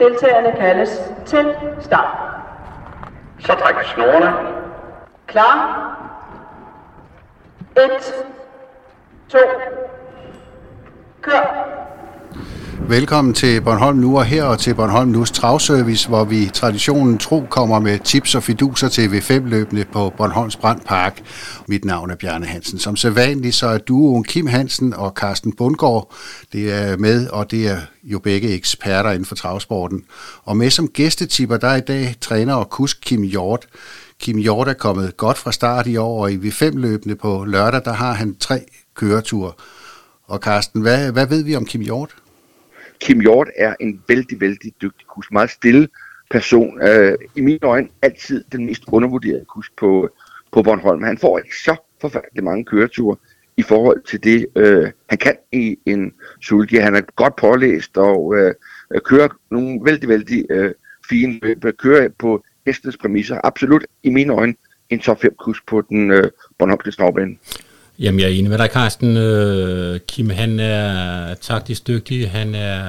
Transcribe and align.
Deltagerne 0.00 0.52
kaldes 0.56 1.12
til 1.26 1.56
start. 1.80 2.18
Så 3.38 3.54
træk 3.54 3.74
snorene. 3.94 4.34
Klar. 5.26 5.86
1, 7.76 7.90
2, 9.28 9.38
kør. 11.20 11.79
Velkommen 12.90 13.34
til 13.34 13.60
Bornholm 13.60 13.98
Nu 13.98 14.18
og 14.18 14.24
her 14.24 14.44
og 14.44 14.58
til 14.58 14.74
Bornholm 14.74 15.10
Nus 15.10 15.30
Travservice, 15.30 16.08
hvor 16.08 16.24
vi 16.24 16.50
traditionen 16.54 17.18
tro 17.18 17.46
kommer 17.50 17.80
med 17.80 17.98
tips 17.98 18.34
og 18.34 18.42
fiduser 18.42 18.88
til 18.88 19.08
V5-løbende 19.08 19.84
på 19.92 20.12
Bornholms 20.16 20.56
Brandpark. 20.56 21.22
Mit 21.68 21.84
navn 21.84 22.10
er 22.10 22.16
Bjarne 22.16 22.46
Hansen. 22.46 22.78
Som 22.78 22.96
sædvanligt 22.96 23.54
så 23.54 23.66
er 23.66 23.78
duoen 23.78 24.24
Kim 24.24 24.46
Hansen 24.46 24.94
og 24.94 25.12
Carsten 25.16 25.52
Bundgaard 25.52 26.14
det 26.52 26.72
er 26.72 26.96
med, 26.96 27.28
og 27.28 27.50
det 27.50 27.66
er 27.68 27.78
jo 28.02 28.18
begge 28.18 28.48
eksperter 28.48 29.10
inden 29.10 29.24
for 29.24 29.34
travsporten. 29.34 30.04
Og 30.44 30.56
med 30.56 30.70
som 30.70 30.88
gæstetipper, 30.88 31.56
der 31.56 31.68
er 31.68 31.76
i 31.76 31.80
dag 31.80 32.14
træner 32.20 32.54
og 32.54 32.70
kusk 32.70 32.98
Kim 33.02 33.22
Hjort. 33.22 33.66
Kim 34.20 34.36
Hjort 34.36 34.68
er 34.68 34.72
kommet 34.74 35.16
godt 35.16 35.38
fra 35.38 35.52
start 35.52 35.86
i 35.86 35.96
år, 35.96 36.22
og 36.22 36.32
i 36.32 36.36
V5-løbende 36.36 37.14
på 37.14 37.44
lørdag, 37.44 37.80
der 37.84 37.92
har 37.92 38.12
han 38.12 38.36
tre 38.40 38.60
køreture. 38.94 39.52
Og 40.26 40.38
Carsten, 40.38 40.82
hvad, 40.82 41.12
hvad 41.12 41.26
ved 41.26 41.42
vi 41.42 41.56
om 41.56 41.64
Kim 41.64 41.80
Hjort? 41.80 42.10
Kim 43.00 43.20
Hjort 43.20 43.48
er 43.56 43.74
en 43.80 44.02
vældig, 44.08 44.40
vældig 44.40 44.72
dygtig 44.82 45.06
kusk. 45.06 45.32
Meget 45.32 45.50
stille 45.50 45.88
person. 46.30 46.82
Øh, 46.82 47.18
I 47.36 47.40
mine 47.40 47.58
øjne 47.62 47.88
altid 48.02 48.44
den 48.52 48.66
mest 48.66 48.82
undervurderede 48.88 49.44
kusk 49.44 49.76
på, 49.76 50.08
på 50.52 50.62
Bornholm. 50.62 51.02
Han 51.02 51.18
får 51.18 51.38
ikke 51.38 51.56
så 51.64 51.76
forfærdeligt 52.00 52.44
mange 52.44 52.64
køreture 52.64 53.16
i 53.56 53.62
forhold 53.62 54.02
til 54.02 54.24
det, 54.24 54.46
øh, 54.56 54.90
han 55.08 55.18
kan 55.18 55.36
i 55.52 55.78
en 55.86 56.12
sulke. 56.40 56.82
Han 56.82 56.94
er 56.94 57.00
godt 57.00 57.36
pålæst 57.36 57.98
og 57.98 58.36
øh, 58.36 58.54
kører 59.04 59.28
nogle 59.50 59.80
vældig, 59.84 60.08
vældig 60.08 60.46
øh, 60.50 60.72
fine 61.08 61.38
løb. 61.42 61.64
Kører 61.78 62.08
på 62.18 62.44
hestens 62.66 62.96
præmisser. 62.96 63.40
Absolut 63.44 63.86
i 64.02 64.10
mine 64.10 64.32
øjne 64.32 64.54
en 64.90 64.98
top 64.98 65.20
5 65.20 65.34
kusk 65.38 65.66
på 65.66 65.80
den 65.80 66.10
øh, 66.10 66.30
Bornholmske 66.58 66.92
stavbane. 66.92 67.36
Jamen, 68.00 68.20
jeg 68.20 68.26
er 68.26 68.30
enig 68.30 68.50
med 68.50 68.58
dig, 68.58 68.68
Carsten. 68.72 69.16
Øh, 69.16 70.00
Kim, 70.08 70.30
han 70.30 70.60
er 70.60 71.34
taktisk 71.34 71.86
dygtig. 71.86 72.30
Han 72.30 72.54
er, 72.54 72.88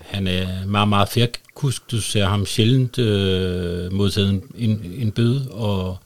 han 0.00 0.26
er 0.26 0.66
meget, 0.66 0.88
meget 0.88 1.08
færkusk. 1.08 1.90
Du 1.90 2.00
ser 2.00 2.26
ham 2.26 2.46
sjældent 2.46 2.98
øh, 2.98 3.92
modtaget 3.92 4.30
en, 4.30 4.42
en, 4.54 4.92
en 4.98 5.10
bøde, 5.10 5.48
og 5.50 5.96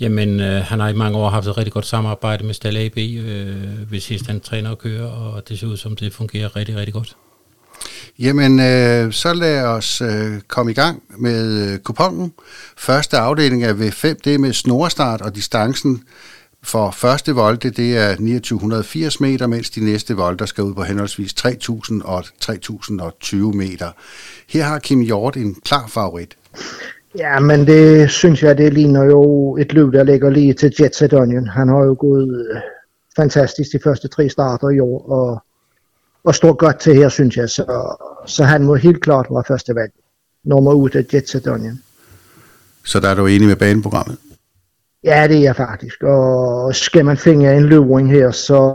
jamen, 0.00 0.40
øh, 0.40 0.62
han 0.64 0.80
har 0.80 0.88
i 0.88 0.92
mange 0.92 1.18
år 1.18 1.30
haft 1.30 1.46
et 1.46 1.56
rigtig 1.56 1.72
godt 1.72 1.86
samarbejde 1.86 2.44
med 2.44 2.54
Stal 2.54 2.76
AB, 2.76 2.98
øh, 2.98 3.88
hvis 3.88 4.08
han 4.26 4.40
træner 4.40 4.70
og 4.70 4.78
kører, 4.78 5.06
og 5.06 5.48
det 5.48 5.58
ser 5.58 5.66
ud 5.66 5.76
som, 5.76 5.96
det 5.96 6.12
fungerer 6.12 6.56
rigtig, 6.56 6.76
rigtig 6.76 6.94
godt. 6.94 7.16
Jamen, 8.18 8.60
øh, 8.60 9.12
så 9.12 9.32
lad 9.34 9.64
os 9.64 10.00
øh, 10.00 10.40
komme 10.48 10.70
i 10.70 10.74
gang 10.74 11.02
med 11.18 11.72
øh, 11.72 11.78
kupongen. 11.78 12.32
Første 12.76 13.18
afdeling 13.18 13.64
er 13.64 13.72
ved 13.72 13.92
5, 13.92 14.16
det 14.24 14.34
er 14.34 14.38
med 14.38 14.52
snorstart 14.52 15.20
og 15.20 15.34
distancen 15.34 16.02
for 16.62 16.90
første 16.90 17.32
volte, 17.32 17.70
det 17.70 17.96
er 17.96 18.14
2980 18.14 19.20
meter, 19.20 19.46
mens 19.46 19.70
de 19.70 19.84
næste 19.84 20.16
volter 20.16 20.46
skal 20.46 20.64
ud 20.64 20.74
på 20.74 20.82
henholdsvis 20.82 21.34
3000 21.34 22.02
og 22.02 22.24
3020 22.40 23.52
meter. 23.52 23.90
Her 24.48 24.64
har 24.64 24.78
Kim 24.78 25.00
Hjort 25.00 25.36
en 25.36 25.54
klar 25.54 25.86
favorit. 25.86 26.36
Ja, 27.18 27.40
men 27.40 27.66
det 27.66 28.10
synes 28.10 28.42
jeg, 28.42 28.58
det 28.58 28.74
ligner 28.74 29.04
jo 29.04 29.56
et 29.56 29.72
løb, 29.72 29.92
der 29.92 30.02
ligger 30.02 30.30
lige 30.30 30.52
til 30.52 30.74
Jet 30.80 30.96
Set 30.96 31.12
Onion. 31.12 31.48
Han 31.48 31.68
har 31.68 31.84
jo 31.84 31.96
gået 31.98 32.46
øh, 32.50 32.60
fantastisk 33.16 33.72
de 33.72 33.78
første 33.84 34.08
tre 34.08 34.28
starter 34.28 34.68
i 34.68 34.80
år, 34.80 35.08
og, 35.10 35.42
og 36.24 36.34
står 36.34 36.52
godt 36.52 36.78
til 36.78 36.94
her, 36.94 37.08
synes 37.08 37.36
jeg. 37.36 37.50
Så, 37.50 37.96
så 38.26 38.44
han 38.44 38.64
må 38.64 38.74
helt 38.74 39.02
klart 39.02 39.26
være 39.30 39.44
første 39.48 39.74
valg. 39.74 39.92
Nummer 40.44 40.72
8 40.72 40.98
er 40.98 41.02
Jet 41.12 41.28
Set 41.28 41.46
Onion. 41.46 41.82
Så 42.84 43.00
der 43.00 43.08
er 43.08 43.14
du 43.14 43.26
enig 43.26 43.48
med 43.48 43.56
baneprogrammet? 43.56 44.18
Ja, 45.04 45.28
det 45.28 45.36
er 45.36 45.42
jeg 45.42 45.56
faktisk. 45.56 46.02
Og 46.02 46.74
skal 46.74 47.04
man 47.04 47.16
finde 47.16 47.56
en 47.56 47.62
luring 47.62 48.10
her, 48.10 48.30
så, 48.30 48.74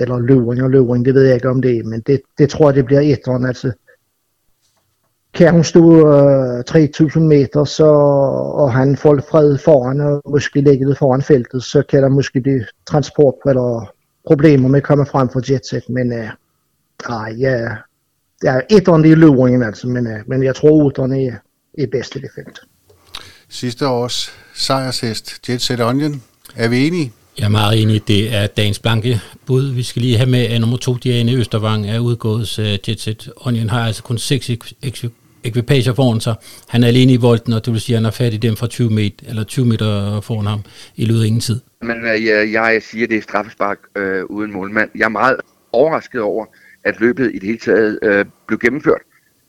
eller 0.00 0.18
luring 0.18 0.62
og 0.62 0.70
luring, 0.70 1.04
det 1.04 1.14
ved 1.14 1.24
jeg 1.24 1.34
ikke 1.34 1.48
om 1.48 1.62
det 1.62 1.78
er, 1.78 1.84
men 1.84 2.00
det, 2.00 2.20
det 2.38 2.50
tror 2.50 2.68
jeg, 2.68 2.74
det 2.74 2.84
bliver 2.86 3.00
etteren. 3.00 3.46
Altså, 3.46 3.72
kan 5.34 5.52
hun 5.52 5.64
stå 5.64 6.08
øh, 6.08 6.64
3000 6.64 7.26
meter, 7.26 7.64
så, 7.64 7.86
og 8.54 8.72
han 8.72 8.96
får 8.96 9.20
fred 9.30 9.58
foran, 9.58 10.00
og 10.00 10.22
måske 10.30 10.60
ligge 10.60 10.86
lidt 10.86 10.98
foran 10.98 11.22
feltet, 11.22 11.62
så 11.62 11.82
kan 11.82 12.02
der 12.02 12.08
måske 12.08 12.40
blive 12.40 12.64
transport 12.86 13.34
eller 13.46 13.92
problemer 14.26 14.68
med 14.68 14.78
at 14.78 14.84
komme 14.84 15.06
frem 15.06 15.28
for 15.28 15.52
jetset, 15.52 15.88
men 15.88 16.12
øh, 16.12 16.28
nej, 17.08 17.34
ja, 17.38 17.76
ja, 18.44 18.60
etteren 18.70 19.04
det 19.04 19.12
er 19.12 19.16
luringen 19.16 19.62
altså, 19.62 19.88
men, 19.88 20.06
øh, 20.06 20.20
men 20.26 20.42
jeg 20.42 20.54
tror 20.54 20.84
otteren 20.84 21.12
er, 21.12 21.32
er 21.78 21.86
bedst 21.92 22.16
i 22.16 22.18
det 22.18 22.30
felt. 22.34 22.60
Sidste 23.50 23.86
års 23.86 24.34
sejrshest, 24.54 25.48
Jet 25.48 25.62
Set 25.62 25.80
Onion. 25.80 26.22
Er 26.56 26.68
vi 26.68 26.86
enige? 26.86 27.12
Jeg 27.38 27.44
er 27.44 27.48
meget 27.48 27.82
enig. 27.82 28.08
Det 28.08 28.34
er 28.34 28.46
dagens 28.46 28.78
blanke 28.78 29.20
bud. 29.46 29.72
Vi 29.74 29.82
skal 29.82 30.02
lige 30.02 30.16
have 30.16 30.30
med, 30.30 30.46
at 30.46 30.60
nummer 30.60 30.76
to, 30.76 30.94
Diane 30.94 31.32
Østervang, 31.32 31.90
er 31.90 31.98
udgået. 31.98 32.48
Så 32.48 32.78
Jet 32.88 33.00
Set 33.00 33.32
Onion 33.36 33.68
har 33.68 33.86
altså 33.86 34.02
kun 34.02 34.18
seks 34.18 34.50
ekvipager 35.44 35.94
foran 35.94 36.20
sig. 36.20 36.34
Han 36.68 36.82
er 36.82 36.88
alene 36.88 37.12
i 37.12 37.16
volden, 37.16 37.52
og 37.52 37.64
det 37.64 37.72
vil 37.72 37.80
sige, 37.80 37.96
at 37.96 38.02
han 38.02 38.06
er 38.06 38.10
fat 38.10 38.34
i 38.34 38.36
dem 38.36 38.56
fra 38.56 38.66
20 38.66 38.90
meter, 38.90 39.26
eller 39.28 39.44
20 39.44 39.66
meter 39.66 40.20
foran 40.20 40.46
ham 40.46 40.60
i 40.96 41.04
løbet 41.04 41.22
af 41.22 41.26
ingen 41.26 41.40
tid. 41.40 41.60
Men 41.82 41.96
øh, 41.96 42.24
jeg, 42.24 42.52
jeg 42.52 42.82
siger, 42.82 43.04
at 43.04 43.10
det 43.10 43.18
er 43.18 43.22
straffespark 43.22 43.78
øh, 43.96 44.24
uden 44.24 44.52
målmand. 44.52 44.90
Jeg 44.94 45.04
er 45.04 45.08
meget 45.08 45.36
overrasket 45.72 46.20
over, 46.20 46.46
at 46.84 47.00
løbet 47.00 47.30
i 47.34 47.38
det 47.38 47.46
hele 47.46 47.58
taget 47.58 47.98
øh, 48.02 48.24
blev 48.46 48.58
gennemført. 48.58 49.00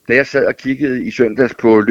Da 0.08 0.16
jeg 0.16 0.28
sad 0.28 0.46
og 0.46 0.58
kiggede 0.58 1.06
i 1.06 1.12
søndags 1.12 1.54
på 1.60 1.82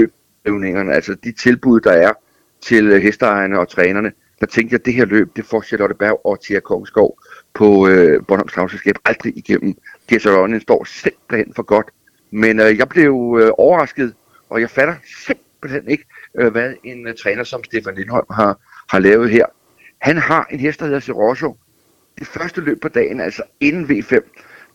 udskrivningerne, 0.50 0.94
altså 0.94 1.14
de 1.14 1.32
tilbud, 1.32 1.80
der 1.80 1.92
er 1.92 2.12
til 2.60 2.86
øh, 2.86 3.02
hesteejerne 3.02 3.58
og 3.58 3.68
trænerne, 3.68 4.12
der 4.40 4.46
tænkte 4.46 4.72
jeg, 4.72 4.80
at 4.80 4.86
det 4.86 4.94
her 4.94 5.04
løb, 5.04 5.36
det 5.36 5.44
får 5.44 5.62
Charlotte 5.62 5.94
Berg 5.94 6.20
og 6.24 6.40
Tia 6.40 6.60
Kongsgaard 6.60 7.18
på 7.54 7.88
øh, 7.88 8.26
Bornholms 8.26 8.52
Travselskab 8.52 8.96
aldrig 9.04 9.38
igennem. 9.38 9.74
Tia 10.08 10.18
står 10.18 10.84
simpelthen 10.84 11.54
for 11.54 11.62
godt. 11.62 11.86
Men 12.30 12.60
øh, 12.60 12.78
jeg 12.78 12.88
blev 12.88 13.38
øh, 13.40 13.50
overrasket, 13.58 14.14
og 14.50 14.60
jeg 14.60 14.70
fatter 14.70 14.94
simpelthen 15.26 15.90
ikke, 15.90 16.04
øh, 16.38 16.52
hvad 16.52 16.74
en 16.84 17.06
øh, 17.06 17.14
træner 17.14 17.44
som 17.44 17.64
Stefan 17.64 17.94
Lindholm 17.94 18.26
har, 18.30 18.58
har 18.90 18.98
lavet 18.98 19.30
her. 19.30 19.46
Han 19.98 20.16
har 20.16 20.46
en 20.50 20.60
hest, 20.60 20.80
der 20.80 20.86
hedder 20.86 21.00
Serosso. 21.00 21.56
Det 22.18 22.26
første 22.26 22.60
løb 22.60 22.80
på 22.82 22.88
dagen, 22.88 23.20
altså 23.20 23.42
inden 23.60 23.84
V5, 23.84 24.18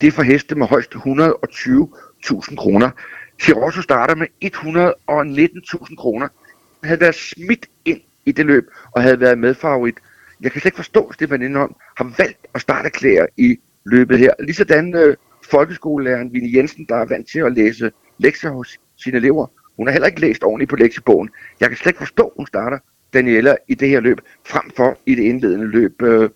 det 0.02 0.08
er 0.08 0.12
for 0.12 0.24
heste 0.24 0.56
med 0.56 0.68
højst 0.68 0.96
120.000 0.96 2.56
kroner. 2.56 2.90
Chirosso 3.42 3.82
starter 3.82 4.16
med 4.16 4.28
119.000 4.46 5.96
kroner 5.96 6.28
havde 6.84 7.00
været 7.00 7.16
smidt 7.16 7.66
ind 7.86 8.02
i 8.26 8.32
det 8.32 8.46
løb 8.46 8.68
og 8.92 9.02
havde 9.02 9.20
været 9.20 9.38
medfavorit. 9.38 9.96
Jeg 10.42 10.52
kan 10.52 10.62
slet 10.62 10.70
ikke 10.70 10.76
forstå, 10.76 11.06
at 11.06 11.16
Stefan 11.16 11.42
Indholm 11.42 11.76
har 11.98 12.16
valgt 12.18 12.48
at 12.56 12.62
starte 12.62 12.90
klæder 12.90 13.26
i 13.38 13.58
løbet 13.86 14.20
her. 14.20 14.34
Ligesådan 14.40 14.96
øh, 14.96 15.16
folkeskolelæreren 15.52 16.34
Vinnie 16.34 16.58
Jensen, 16.58 16.86
der 16.90 16.96
er 16.96 17.06
vant 17.06 17.28
til 17.32 17.40
at 17.40 17.54
læse 17.54 17.92
lektier 18.18 18.52
hos 18.52 18.80
sine 18.98 19.18
elever. 19.18 19.48
Hun 19.78 19.88
har 19.88 19.92
heller 19.92 20.08
ikke 20.08 20.22
læst 20.22 20.44
ordentligt 20.44 20.70
på 20.70 20.76
lektiebogen. 20.76 21.30
Jeg 21.60 21.70
kan 21.70 21.78
slet 21.78 21.90
ikke 21.90 21.98
forstå, 21.98 22.24
at 22.24 22.34
hun 22.38 22.48
starter 22.48 22.78
Daniela 23.14 23.56
i 23.68 23.76
det 23.76 23.90
her 23.90 24.00
løb, 24.00 24.18
frem 24.46 24.72
for 24.76 24.98
i 25.06 25.16
det 25.16 25.24
indledende 25.24 25.68
løb. 25.68 26.02
Øh, 26.02 26.30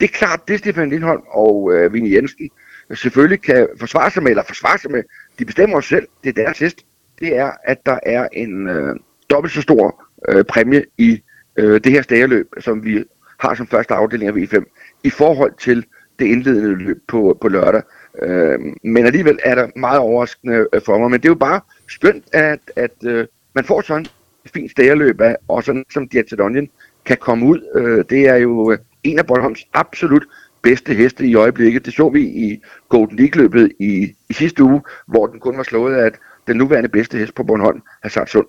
det 0.00 0.10
er 0.10 0.12
klart, 0.12 0.48
det 0.48 0.54
er 0.54 0.58
Stefan 0.58 0.88
Lindholm 0.88 1.22
og 1.28 1.74
øh, 1.74 1.92
Vinnie 1.92 2.16
Jensen 2.16 2.50
selvfølgelig 2.94 3.42
kan 3.42 3.68
forsvare 3.78 4.10
sig 4.10 4.22
med, 4.22 4.30
eller 4.30 4.44
forsvare 4.46 4.78
sig 4.78 4.90
med, 4.90 5.02
de 5.38 5.44
bestemmer 5.44 5.76
os 5.76 5.86
selv, 5.86 6.08
det 6.24 6.28
er 6.28 6.44
deres 6.44 6.58
hest, 6.58 6.86
det 7.18 7.36
er, 7.36 7.50
at 7.64 7.86
der 7.86 7.98
er 8.02 8.28
en, 8.32 8.68
øh, 8.68 8.96
dobbelt 9.30 9.54
så 9.54 9.62
stor 9.62 10.04
øh, 10.28 10.44
præmie 10.44 10.84
i 10.98 11.22
øh, 11.56 11.80
det 11.84 11.92
her 11.92 12.02
stagerløb, 12.02 12.48
som 12.60 12.84
vi 12.84 13.04
har 13.40 13.54
som 13.54 13.66
første 13.66 13.94
afdeling 13.94 14.28
af 14.28 14.34
V5, 14.34 14.64
i 15.04 15.10
forhold 15.10 15.52
til 15.58 15.84
det 16.18 16.24
indledende 16.24 16.74
løb 16.74 17.02
på, 17.08 17.38
på 17.40 17.48
lørdag. 17.48 17.82
Øh, 18.22 18.58
men 18.82 19.06
alligevel 19.06 19.38
er 19.44 19.54
der 19.54 19.68
meget 19.76 19.98
overraskende 19.98 20.66
øh, 20.72 20.82
for 20.86 20.98
mig. 20.98 21.10
Men 21.10 21.20
det 21.20 21.28
er 21.28 21.30
jo 21.30 21.34
bare 21.34 21.60
skønt, 21.88 22.24
at, 22.32 22.60
at 22.76 23.04
øh, 23.04 23.26
man 23.54 23.64
får 23.64 23.80
sådan 23.80 24.06
et 24.44 24.50
fint 24.54 24.70
stagerløb 24.70 25.20
af, 25.20 25.36
og 25.48 25.64
sådan 25.64 25.84
som 25.92 26.08
Diatedonien 26.08 26.70
kan 27.04 27.16
komme 27.16 27.46
ud. 27.46 27.60
Øh, 27.74 28.04
det 28.10 28.28
er 28.28 28.36
jo 28.36 28.72
øh, 28.72 28.78
en 29.02 29.18
af 29.18 29.26
Bornholms 29.26 29.66
absolut 29.74 30.24
bedste 30.64 30.94
heste 30.94 31.26
i 31.26 31.34
øjeblikket. 31.34 31.86
Det 31.86 31.94
så 31.94 32.08
vi 32.08 32.20
i 32.20 32.62
Golden 32.88 33.16
League-løbet 33.16 33.72
i, 33.80 34.14
i 34.28 34.32
sidste 34.32 34.62
uge, 34.62 34.82
hvor 35.06 35.26
den 35.26 35.40
kun 35.40 35.56
var 35.56 35.62
slået 35.62 35.94
af 35.94 36.10
den 36.46 36.56
nuværende 36.56 36.88
bedste 36.88 37.18
hest 37.18 37.34
på 37.34 37.44
Bornholm, 37.44 37.82
Hazard 38.02 38.26
Sund. 38.26 38.46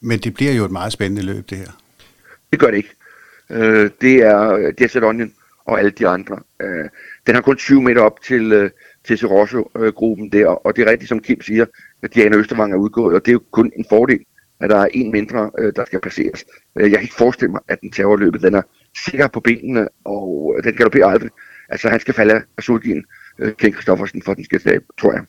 Men 0.00 0.18
det 0.18 0.34
bliver 0.34 0.52
jo 0.52 0.64
et 0.64 0.70
meget 0.70 0.92
spændende 0.92 1.22
løb, 1.22 1.50
det 1.50 1.58
her. 1.58 1.70
Det 2.50 2.60
gør 2.60 2.70
det 2.70 2.76
ikke. 2.76 2.94
Øh, 3.50 3.90
det 4.00 4.14
er 4.22 4.70
Desert 4.78 5.04
Onion 5.04 5.32
og 5.64 5.78
alle 5.78 5.90
de 5.90 6.08
andre. 6.08 6.38
Øh, 6.60 6.84
den 7.26 7.34
har 7.34 7.42
kun 7.42 7.56
20 7.56 7.82
meter 7.82 8.02
op 8.02 8.20
til, 8.22 8.52
øh, 8.52 8.70
til 9.04 9.18
Serosso-gruppen 9.18 10.32
der, 10.32 10.46
og 10.46 10.76
det 10.76 10.86
er 10.86 10.90
rigtigt, 10.90 11.08
som 11.08 11.20
Kim 11.20 11.40
siger, 11.40 11.66
at 12.02 12.14
Diana 12.14 12.36
Østervang 12.36 12.72
er 12.72 12.76
udgået, 12.76 13.14
og 13.14 13.20
det 13.24 13.30
er 13.30 13.32
jo 13.32 13.42
kun 13.50 13.72
en 13.76 13.84
fordel, 13.88 14.20
at 14.60 14.70
der 14.70 14.76
er 14.76 14.88
en 14.94 15.12
mindre, 15.12 15.50
øh, 15.58 15.72
der 15.76 15.84
skal 15.84 16.00
passeres. 16.00 16.44
Øh, 16.76 16.82
jeg 16.82 16.90
kan 16.90 17.02
ikke 17.02 17.14
forestille 17.14 17.52
mig, 17.52 17.60
at 17.68 17.80
den 17.80 17.90
tager 17.90 18.16
løbet. 18.16 18.42
Den 18.42 18.54
er 18.54 18.62
sikker 19.04 19.26
på 19.26 19.40
benene, 19.40 19.88
og 20.04 20.54
øh, 20.56 20.64
den 20.64 20.74
galopperer 20.74 21.06
aldrig. 21.06 21.30
Altså, 21.68 21.88
han 21.88 22.00
skal 22.00 22.14
falde 22.14 22.34
af 22.34 22.62
sulgien, 22.62 23.04
øh, 23.38 23.52
Ken 23.54 23.72
Kristoffersen, 23.72 24.22
for 24.22 24.34
den 24.34 24.44
skal 24.44 24.60
tabe, 24.60 24.84
tror 25.00 25.12
jeg. 25.12 25.22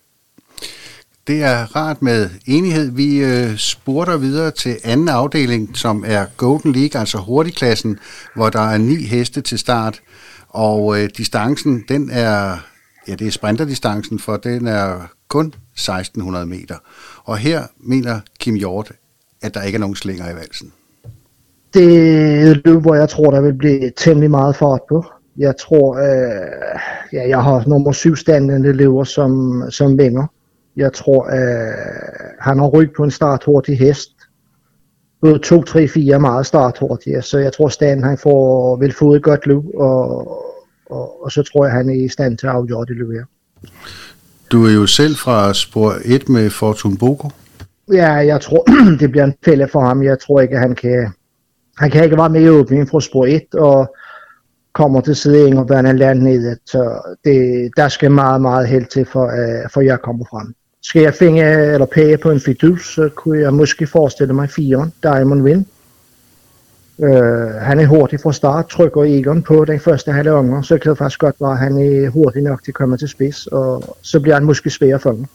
Det 1.27 1.43
er 1.43 1.75
rart 1.75 2.01
med 2.01 2.29
enighed. 2.45 2.91
Vi 2.91 3.23
øh, 3.23 3.57
spurter 3.57 4.17
videre 4.17 4.51
til 4.51 4.77
anden 4.83 5.09
afdeling, 5.09 5.77
som 5.77 6.03
er 6.07 6.25
Golden 6.37 6.71
League, 6.71 6.99
altså 6.99 7.17
hurtigklassen, 7.17 7.99
hvor 8.35 8.49
der 8.49 8.61
er 8.61 8.77
ni 8.77 8.95
heste 8.95 9.41
til 9.41 9.59
start. 9.59 10.01
Og 10.49 11.01
øh, 11.01 11.09
distancen, 11.17 11.85
den 11.89 12.09
er, 12.09 12.57
ja 13.07 13.15
det 13.15 13.27
er 13.27 13.31
sprinterdistancen, 13.31 14.19
for 14.19 14.37
den 14.37 14.67
er 14.67 15.07
kun 15.27 15.53
1600 15.73 16.45
meter. 16.45 16.77
Og 17.23 17.37
her 17.37 17.63
mener 17.79 18.19
Kim 18.39 18.55
Hjort, 18.55 18.91
at 19.41 19.53
der 19.53 19.63
ikke 19.63 19.75
er 19.75 19.79
nogen 19.79 19.95
slinger 19.95 20.31
i 20.31 20.35
valsen. 20.35 20.73
Det 21.73 21.97
er 22.47 22.51
et 22.51 22.61
løb, 22.65 22.81
hvor 22.81 22.95
jeg 22.95 23.09
tror, 23.09 23.31
der 23.31 23.41
vil 23.41 23.53
blive 23.53 23.91
temmelig 23.97 24.31
meget 24.31 24.55
fart 24.55 24.81
på. 24.89 25.05
Jeg 25.37 25.57
tror, 25.57 25.95
øh, 25.95 26.79
ja, 27.13 27.29
jeg 27.29 27.43
har 27.43 27.63
nummer 27.67 27.91
syv 27.91 28.15
standende 28.15 28.73
løber 28.73 29.03
som, 29.03 29.63
som 29.69 29.97
vinger. 29.97 30.27
Jeg 30.75 30.93
tror, 30.93 31.25
øh, 31.25 32.33
han 32.39 32.59
har 32.59 32.67
ryg 32.67 32.91
på 32.97 33.03
en 33.03 33.11
starthurtig 33.11 33.79
hest. 33.79 34.09
Både 35.21 35.39
2, 35.39 35.63
3, 35.63 35.87
4 35.87 36.15
er 36.15 36.19
meget 36.19 36.45
starthurtige, 36.45 37.21
så 37.21 37.37
jeg 37.37 37.53
tror, 37.53 37.67
Stan 37.67 38.03
han 38.03 38.17
får, 38.17 38.75
vil 38.75 38.93
få 38.93 39.13
et 39.13 39.23
godt 39.23 39.47
løb, 39.47 39.63
og, 39.75 40.27
og, 40.89 41.23
og 41.23 41.31
så 41.31 41.43
tror 41.43 41.65
jeg, 41.65 41.73
han 41.73 41.89
er 41.89 42.05
i 42.05 42.07
stand 42.07 42.37
til 42.37 42.47
at 42.47 42.53
afgøre 42.53 42.85
det 42.85 42.95
løb 42.95 43.11
her. 43.11 43.23
Du 44.51 44.65
er 44.65 44.73
jo 44.73 44.85
selv 44.85 45.15
fra 45.15 45.53
spor 45.53 45.95
1 46.05 46.29
med 46.29 46.49
Fortun 46.49 46.97
Boko. 46.97 47.29
Ja, 47.93 48.11
jeg 48.11 48.41
tror, 48.41 48.65
det 48.99 49.11
bliver 49.11 49.23
en 49.23 49.35
fælde 49.45 49.67
for 49.71 49.81
ham. 49.81 50.03
Jeg 50.03 50.19
tror 50.19 50.41
ikke, 50.41 50.55
at 50.55 50.61
han 50.61 50.75
kan... 50.75 51.11
Han 51.77 51.91
kan 51.91 52.03
ikke 52.03 52.17
være 52.17 52.29
med 52.29 52.41
i 52.41 52.49
åbningen 52.49 52.87
fra 52.87 53.01
spor 53.01 53.25
1, 53.25 53.55
og 53.55 53.95
kommer 54.73 55.01
til 55.01 55.15
side 55.15 55.49
1 55.49 55.57
og 55.57 55.67
bærer 55.67 55.79
en 55.79 55.97
land 55.97 56.19
ned. 56.21 56.57
Så 56.65 57.01
det, 57.23 57.71
der 57.77 57.87
skal 57.87 58.11
meget, 58.11 58.41
meget 58.41 58.67
held 58.67 58.85
til, 58.85 59.05
for, 59.05 59.25
uh, 59.25 59.69
for 59.73 59.81
jeg 59.81 60.01
kommer 60.01 60.25
frem. 60.29 60.53
Skal 60.81 61.01
jeg 61.01 61.13
finde 61.13 61.41
øh, 61.41 61.73
eller 61.73 61.85
pege 61.85 62.17
på 62.17 62.31
en 62.31 62.39
fidus, 62.39 62.93
så 62.95 63.09
kunne 63.15 63.39
jeg 63.39 63.53
måske 63.53 63.87
forestille 63.87 64.33
mig 64.33 64.49
fire, 64.49 64.89
Diamond 65.03 65.41
Win. 65.41 65.67
Uh, 66.97 67.07
han 67.61 67.79
er 67.79 67.85
hurtig 67.85 68.19
fra 68.19 68.33
start, 68.33 68.67
trykker 68.67 69.03
Egon 69.03 69.43
på 69.43 69.65
den 69.65 69.79
første 69.79 70.11
halve 70.11 70.31
omgang, 70.31 70.65
så 70.65 70.77
kan 70.77 70.89
det 70.89 70.97
faktisk 70.97 71.19
godt 71.19 71.35
være, 71.39 71.51
at 71.51 71.57
han 71.57 71.77
er 71.77 72.09
hurtig 72.09 72.41
nok 72.41 72.63
til 72.63 72.71
at 72.71 72.75
komme 72.75 72.97
til 72.97 73.09
spids, 73.09 73.47
og 73.47 73.97
så 74.01 74.19
bliver 74.19 74.35
han 74.35 74.45
måske 74.45 74.69
svær 74.69 74.95
at 74.95 75.01
fange. 75.01 75.27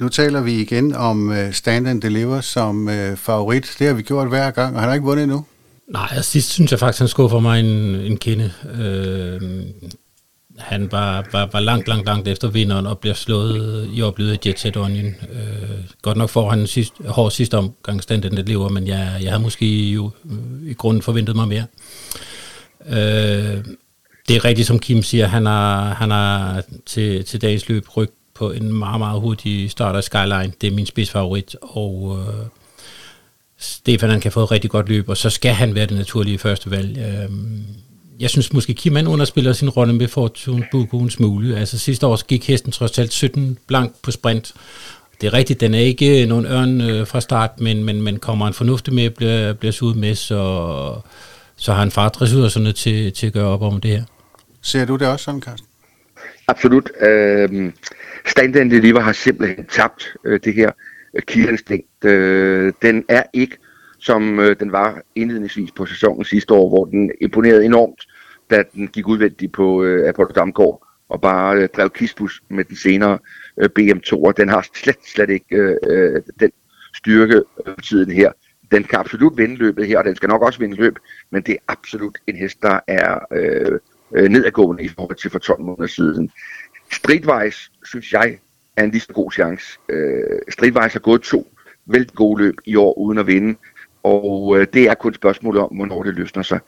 Nu 0.00 0.08
taler 0.08 0.40
vi 0.40 0.60
igen 0.60 0.94
om 0.94 1.28
uh, 1.28 1.52
Stand 1.52 1.88
and 1.88 2.02
Deliver 2.02 2.40
som 2.40 2.88
uh, 2.88 3.16
favorit. 3.16 3.76
Det 3.78 3.86
har 3.86 3.94
vi 3.94 4.02
gjort 4.02 4.28
hver 4.28 4.50
gang, 4.50 4.74
og 4.74 4.80
han 4.80 4.88
har 4.88 4.94
ikke 4.94 5.06
vundet 5.06 5.22
endnu. 5.22 5.44
Nej, 5.88 6.08
altså, 6.10 6.30
sidst 6.30 6.50
synes 6.50 6.70
jeg 6.70 6.78
faktisk, 6.78 6.98
han 6.98 7.08
skuffer 7.08 7.40
mig 7.40 7.60
en, 7.60 7.94
en 7.94 8.16
kende. 8.16 8.52
Øh, 8.80 9.40
han 10.58 10.92
var, 10.92 11.26
var, 11.32 11.48
var 11.52 11.60
langt, 11.60 11.88
langt, 11.88 12.06
langt 12.06 12.28
efter 12.28 12.48
vinderen 12.48 12.86
og 12.86 12.98
bliver 12.98 13.14
slået 13.14 13.88
i 13.92 14.02
oplevet 14.02 14.32
af 14.32 14.38
Jet 14.46 14.58
Set 14.58 14.76
Onion. 14.76 15.06
Øh, 15.06 15.84
godt 16.02 16.16
nok 16.16 16.30
får 16.30 16.50
han 16.50 16.66
sidst, 16.66 16.92
hård 17.06 17.30
sidste 17.30 17.58
omgang 17.58 18.02
stand 18.02 18.22
den 18.22 18.34
lever, 18.34 18.68
men 18.68 18.86
jeg, 18.86 19.18
jeg 19.22 19.30
havde 19.30 19.42
måske 19.42 19.90
jo 19.90 20.10
øh, 20.30 20.70
i 20.70 20.74
grunden 20.74 21.02
forventet 21.02 21.36
mig 21.36 21.48
mere. 21.48 21.64
Øh, 22.86 23.64
det 24.28 24.36
er 24.36 24.44
rigtigt, 24.44 24.66
som 24.66 24.78
Kim 24.78 25.02
siger, 25.02 25.26
han 25.26 25.46
har, 25.46 25.94
han 25.94 26.10
har 26.10 26.62
til, 26.86 27.24
til 27.24 27.42
dagens 27.42 27.68
løb 27.68 27.96
rygt 27.96 28.14
på 28.40 28.50
en 28.50 28.72
meget, 28.72 28.98
meget 28.98 29.20
hurtig 29.20 29.70
start 29.70 29.96
af 29.96 30.04
Skyline. 30.04 30.52
Det 30.60 30.66
er 30.66 30.70
min 30.70 30.86
spidsfavorit, 30.86 31.56
og 31.62 32.18
øh, 32.18 32.46
Stefan 33.58 34.10
han 34.10 34.20
kan 34.20 34.32
få 34.32 34.42
et 34.42 34.50
rigtig 34.50 34.70
godt 34.70 34.88
løb, 34.88 35.08
og 35.08 35.16
så 35.16 35.30
skal 35.30 35.52
han 35.52 35.74
være 35.74 35.86
det 35.86 35.96
naturlige 35.96 36.38
første 36.38 36.70
valg. 36.70 36.98
Øh, 36.98 37.30
jeg 38.20 38.30
synes 38.30 38.52
måske, 38.52 38.74
Kim 38.74 38.96
han 38.96 39.06
underspiller 39.06 39.52
sin 39.52 39.68
rolle 39.68 39.94
med 39.94 40.08
Fortune 40.08 40.66
Buko 40.70 40.98
en 40.98 41.10
smule. 41.10 41.58
Altså 41.58 41.78
sidste 41.78 42.06
år 42.06 42.26
gik 42.26 42.48
hesten 42.48 42.72
trods 42.72 42.98
alt 42.98 43.12
17 43.12 43.58
blank 43.66 43.94
på 44.02 44.10
sprint. 44.10 44.54
Det 45.20 45.26
er 45.26 45.32
rigtigt, 45.32 45.60
den 45.60 45.74
er 45.74 45.78
ikke 45.78 46.26
nogen 46.26 46.46
ørn 46.46 46.80
øh, 46.80 47.06
fra 47.06 47.20
start, 47.20 47.60
men, 47.60 47.84
men, 47.84 48.02
men 48.02 48.18
kommer 48.18 48.46
en 48.46 48.54
fornuftig 48.54 48.94
med, 48.94 49.10
bliver, 49.10 49.52
bliver 49.52 49.72
suget 49.72 49.96
med, 49.96 50.14
så, 50.14 50.94
så 51.56 51.72
har 51.72 51.80
han 51.80 51.90
fartressourcerne 51.90 52.72
til, 52.72 53.12
til 53.12 53.26
at 53.26 53.32
gøre 53.32 53.46
op 53.46 53.62
om 53.62 53.80
det 53.80 53.90
her. 53.90 54.02
Ser 54.62 54.84
du 54.84 54.96
det 54.96 55.08
også 55.08 55.24
sådan, 55.24 55.40
Carsten? 55.40 55.66
Absolut. 56.48 56.90
Øh, 57.00 57.72
Stand 58.26 58.54
Deliver 58.54 59.00
har 59.00 59.12
simpelthen 59.12 59.66
tabt 59.66 60.16
øh, 60.24 60.40
det 60.44 60.54
her 60.54 60.70
øh. 61.14 61.78
Øh, 62.04 62.72
den 62.82 63.04
er 63.08 63.22
ikke 63.32 63.56
som 64.00 64.40
øh, 64.40 64.56
den 64.60 64.72
var 64.72 65.02
indledningsvis 65.14 65.70
på 65.72 65.86
sæsonen 65.86 66.24
sidste 66.24 66.54
år, 66.54 66.68
hvor 66.68 66.84
den 66.84 67.10
imponerede 67.20 67.64
enormt, 67.64 68.06
da 68.50 68.62
den 68.74 68.88
gik 68.88 69.08
udvendigt 69.08 69.52
på 69.52 69.84
øh, 69.84 70.08
Apollo 70.08 70.32
Damgaard 70.32 70.86
og 71.08 71.20
bare 71.20 71.56
øh, 71.56 71.68
drev 71.76 71.90
kispus 71.90 72.42
med 72.48 72.64
den 72.64 72.76
senere 72.76 73.18
øh, 73.60 73.68
BM2, 73.78 74.32
den 74.36 74.48
har 74.48 74.68
slet, 74.74 74.96
slet 75.14 75.30
ikke 75.30 75.56
øh, 75.56 75.76
øh 75.86 76.22
den 76.40 76.50
styrke 76.94 77.36
øh, 77.36 77.74
på 77.74 77.80
tiden 77.80 78.10
her. 78.10 78.32
Den 78.70 78.84
kan 78.84 78.98
absolut 78.98 79.38
vinde 79.38 79.56
løbet 79.56 79.86
her, 79.86 79.98
og 79.98 80.04
den 80.04 80.16
skal 80.16 80.28
nok 80.28 80.42
også 80.42 80.58
vinde 80.58 80.76
løb, 80.76 80.98
men 81.30 81.42
det 81.42 81.52
er 81.52 81.72
absolut 81.72 82.18
en 82.26 82.36
hest, 82.36 82.62
der 82.62 82.80
er 82.86 83.18
øh, 83.32 83.78
øh 84.14 84.28
nedadgående 84.28 84.84
i 84.84 84.88
forhold 84.88 85.16
til 85.16 85.30
for 85.30 85.38
12 85.38 85.60
måneder 85.60 85.86
siden. 85.86 86.30
Streetwise, 86.92 87.70
synes 87.84 88.12
jeg, 88.12 88.38
er 88.76 88.84
en 88.84 88.90
lige 88.90 89.00
så 89.00 89.12
god 89.12 89.32
chance. 89.32 89.78
Øh, 89.88 90.38
Streetwise 90.48 90.92
har 90.92 91.00
gået 91.00 91.22
to 91.22 91.46
vældig 91.86 92.14
gode 92.14 92.42
løb 92.42 92.54
i 92.64 92.76
år 92.76 92.98
uden 92.98 93.18
at 93.18 93.26
vinde. 93.26 93.58
Og 94.02 94.58
øh, 94.58 94.66
det 94.72 94.88
er 94.88 94.94
kun 94.94 95.10
et 95.10 95.16
spørgsmål 95.16 95.56
om, 95.56 95.68
hvornår 95.76 96.02
det 96.02 96.14
løsner 96.14 96.42
sig. 96.42 96.60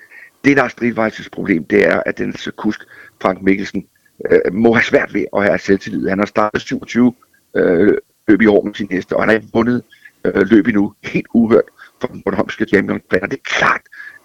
Det, 0.44 0.56
der 0.56 0.62
er 0.62 0.68
Stridvejses 0.68 1.30
problem, 1.30 1.64
det 1.64 1.86
er, 1.86 2.02
at 2.06 2.18
den 2.18 2.34
kusk, 2.56 2.80
Frank 3.22 3.42
Mikkelsen, 3.42 3.86
øh, 4.30 4.54
må 4.54 4.72
have 4.72 4.84
svært 4.84 5.14
ved 5.14 5.24
at 5.36 5.44
have 5.44 5.58
selvtillid. 5.58 6.08
Han 6.08 6.18
har 6.18 6.26
startet 6.26 6.62
27 6.62 7.14
øh, 7.56 7.94
løb 8.28 8.42
i 8.42 8.46
år 8.46 8.64
med 8.64 8.74
sin 8.74 8.88
heste, 8.90 9.16
og 9.16 9.22
han 9.22 9.28
har 9.28 9.36
ikke 9.36 9.48
vundet 9.52 9.82
øh, 10.24 10.46
løb 10.46 10.66
endnu. 10.66 10.94
Helt 11.02 11.26
uhørt 11.34 11.64
for 12.00 12.08
den 12.08 12.22
Bornholmske 12.22 12.64
champion-planer. 12.64 13.26
Det 13.26 13.36
er 13.36 13.58
klart, 13.58 13.80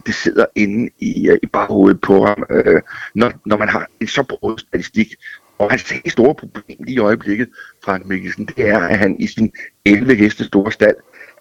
det 0.05 0.15
sidder 0.15 0.45
inde 0.55 0.89
i, 0.99 1.29
øh, 1.29 1.37
i 1.43 1.45
baghovedet 1.45 2.01
på 2.01 2.25
ham, 2.25 2.43
øh, 2.49 2.81
når, 3.15 3.33
når 3.45 3.57
man 3.57 3.69
har 3.69 3.87
en 3.99 4.07
så 4.07 4.23
brød 4.23 4.57
statistik. 4.57 5.15
Og 5.57 5.69
hans 5.69 5.89
helt 5.89 6.11
store 6.11 6.35
problem 6.35 6.77
lige 6.83 6.95
i 6.95 6.99
øjeblikket, 6.99 7.49
Frank 7.83 8.05
Mikkelsen, 8.05 8.45
det 8.45 8.69
er, 8.69 8.79
at 8.79 8.97
han 8.97 9.19
i 9.19 9.27
sin 9.27 9.51
11 9.85 10.15
heste 10.15 10.43
store 10.43 10.71
stald 10.71 10.95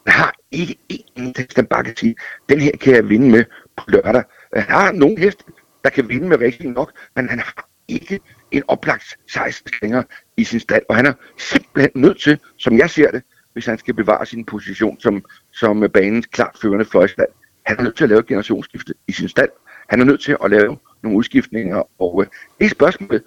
har 0.06 0.34
ikke 0.50 0.78
en 1.16 1.34
hest, 1.36 1.56
han 1.56 1.66
bare 1.66 1.84
kan 1.84 1.96
sige, 1.96 2.16
den 2.48 2.60
her 2.60 2.70
kan 2.80 2.94
jeg 2.94 3.08
vinde 3.08 3.30
med 3.30 3.44
på 3.76 3.84
lørdag. 3.88 4.24
Han 4.54 4.62
har 4.62 4.92
nogle 4.92 5.18
heste, 5.18 5.44
der 5.84 5.90
kan 5.90 6.08
vinde 6.08 6.28
med 6.28 6.40
rigtig 6.40 6.70
nok, 6.70 6.92
men 7.16 7.28
han 7.28 7.38
har 7.38 7.68
ikke 7.88 8.20
en 8.50 8.62
oplagt 8.68 9.16
16 9.30 9.72
længere 9.82 10.04
i 10.36 10.44
sin 10.44 10.60
stald, 10.60 10.82
og 10.88 10.96
han 10.96 11.06
er 11.06 11.12
simpelthen 11.38 11.90
nødt 11.94 12.20
til, 12.20 12.38
som 12.58 12.78
jeg 12.78 12.90
ser 12.90 13.10
det, 13.10 13.22
hvis 13.52 13.66
han 13.66 13.78
skal 13.78 13.94
bevare 13.94 14.26
sin 14.26 14.44
position 14.44 15.00
som, 15.00 15.24
som 15.52 15.91
banens 15.94 16.26
klart 16.26 16.58
førende 16.62 16.84
fløjstand. 16.84 17.29
han 17.67 17.79
er 17.79 17.82
nødt 17.82 17.96
til 17.96 18.05
at 18.05 18.10
lave 18.10 18.20
et 18.20 18.26
generationsskifte 18.26 18.94
i 19.08 19.12
sin 19.12 19.29
stald. 19.29 19.50
Han 19.88 20.00
er 20.00 20.05
nødt 20.05 20.20
til 20.20 20.36
at 20.44 20.50
lave 20.50 20.79
nogle 21.02 21.19
udskiftninger, 21.19 21.82
og 22.00 22.22
øh, 22.22 22.26
det 22.58 22.64
er 22.64 22.69
spørgsmålet, 22.70 23.22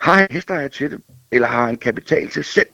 har 0.00 0.14
han 0.14 0.28
hester 0.30 0.68
til 0.68 0.90
det, 0.90 1.00
eller 1.32 1.48
har 1.48 1.66
han 1.66 1.76
kapital 1.76 2.28
til 2.28 2.44
selv 2.44 2.66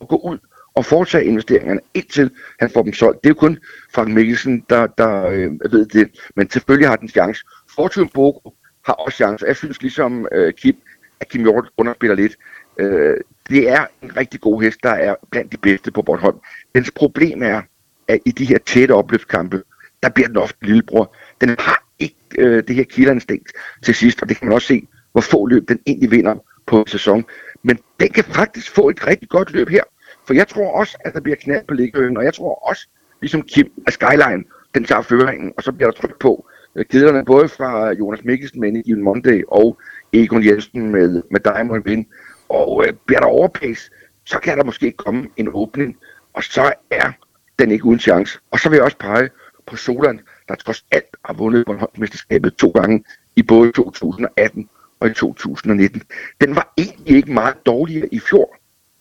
at 0.00 0.08
gå 0.08 0.16
ud 0.16 0.38
og 0.74 0.84
foretage 0.84 1.24
investeringerne 1.24 1.80
indtil 1.94 2.30
han 2.60 2.70
får 2.70 2.82
dem 2.82 2.92
solgt. 2.92 3.24
Det 3.24 3.30
er 3.30 3.34
jo 3.34 3.40
kun 3.40 3.58
Frank 3.94 4.08
Mikkelsen, 4.08 4.64
der, 4.70 4.86
der 4.86 5.26
øh, 5.26 5.50
ved 5.72 5.86
det, 5.86 6.10
men 6.36 6.50
selvfølgelig 6.50 6.88
har 6.88 6.96
den 6.96 7.08
chance. 7.08 7.44
Fortune 7.74 8.08
Boko 8.14 8.54
har 8.84 8.92
også 8.92 9.16
chance. 9.16 9.46
Jeg 9.46 9.56
synes 9.56 9.82
ligesom 9.82 10.26
øh, 10.32 10.52
Kim, 10.52 10.76
at 11.20 11.28
Kim 11.28 11.42
Hjort 11.42 11.68
underspiller 11.76 12.16
lidt. 12.16 12.36
Øh, 12.78 13.16
det 13.48 13.68
er 13.68 13.86
en 14.02 14.16
rigtig 14.16 14.40
god 14.40 14.62
hest, 14.62 14.78
der 14.82 14.90
er 14.90 15.14
blandt 15.30 15.52
de 15.52 15.56
bedste 15.56 15.90
på 15.90 16.02
Bornholm. 16.02 16.38
Dens 16.74 16.90
problem 16.90 17.42
er, 17.42 17.62
at 18.08 18.18
i 18.26 18.30
de 18.30 18.44
her 18.44 18.58
tætte 18.58 18.92
opløbskampe, 18.92 19.62
der 20.02 20.08
bliver 20.08 20.28
den 20.28 20.36
ofte 20.36 20.66
lillebror. 20.66 21.16
Den 21.40 21.56
har 21.58 21.84
ikke 21.98 22.16
øh, 22.38 22.62
det 22.68 22.76
her 22.76 22.84
killerinstinkt 22.84 23.52
til 23.82 23.94
sidst, 23.94 24.22
og 24.22 24.28
det 24.28 24.36
kan 24.36 24.48
man 24.48 24.54
også 24.54 24.66
se, 24.66 24.88
hvor 25.12 25.20
få 25.20 25.46
løb 25.46 25.68
den 25.68 25.78
egentlig 25.86 26.10
vinder 26.10 26.34
på 26.68 26.80
en 26.80 26.86
sæson. 26.86 27.24
Men 27.62 27.78
den 28.00 28.08
kan 28.08 28.24
faktisk 28.24 28.74
få 28.74 28.88
et 28.88 29.06
rigtig 29.06 29.28
godt 29.28 29.50
løb 29.50 29.68
her. 29.68 29.82
For 30.26 30.34
jeg 30.34 30.48
tror 30.48 30.78
også, 30.80 30.98
at 31.04 31.14
der 31.14 31.20
bliver 31.20 31.36
knald 31.36 31.66
på 31.68 31.74
liggeøen, 31.74 32.16
og 32.16 32.24
jeg 32.24 32.34
tror 32.34 32.68
også, 32.68 32.88
ligesom 33.20 33.42
Kim, 33.42 33.72
at 33.86 33.92
Skyline, 33.92 34.44
den 34.74 34.84
tager 34.84 35.02
føringen, 35.02 35.52
og 35.56 35.62
så 35.62 35.72
bliver 35.72 35.90
der 35.90 36.00
tryk 36.00 36.18
på. 36.20 36.46
Øh, 36.76 36.84
Kederne 36.84 37.24
både 37.24 37.48
fra 37.48 37.92
Jonas 37.92 38.24
Mikkelsen 38.24 38.60
med 38.60 38.82
Given 38.84 39.02
Monday 39.02 39.42
og 39.48 39.78
Egon 40.12 40.44
Jensen 40.44 40.90
med, 40.90 41.22
med 41.30 41.40
Diamond 41.40 41.86
Win. 41.86 42.06
Og 42.48 42.84
øh, 42.86 42.92
bliver 43.06 43.20
der 43.20 43.26
overpace, 43.26 43.90
så 44.24 44.38
kan 44.38 44.58
der 44.58 44.64
måske 44.64 44.92
komme 44.92 45.28
en 45.36 45.48
åbning, 45.52 45.96
og 46.32 46.44
så 46.44 46.72
er 46.90 47.12
den 47.58 47.70
ikke 47.70 47.84
uden 47.84 48.00
chance. 48.00 48.38
Og 48.50 48.58
så 48.58 48.68
vil 48.68 48.76
jeg 48.76 48.84
også 48.84 48.98
pege 48.98 49.30
på 49.66 49.76
Solan, 49.76 50.20
der 50.48 50.54
trods 50.54 50.84
alt 50.90 51.16
har 51.24 51.34
vundet 51.34 51.66
Bornholmsmesterskabet 51.66 52.54
to 52.54 52.70
gange 52.70 53.04
i 53.36 53.42
både 53.42 53.72
2018 53.72 54.68
og 55.00 55.08
i 55.08 55.14
2019. 55.14 56.02
Den 56.40 56.56
var 56.56 56.72
egentlig 56.78 57.16
ikke 57.16 57.32
meget 57.32 57.66
dårligere 57.66 58.08
i 58.14 58.20
fjor, 58.20 58.56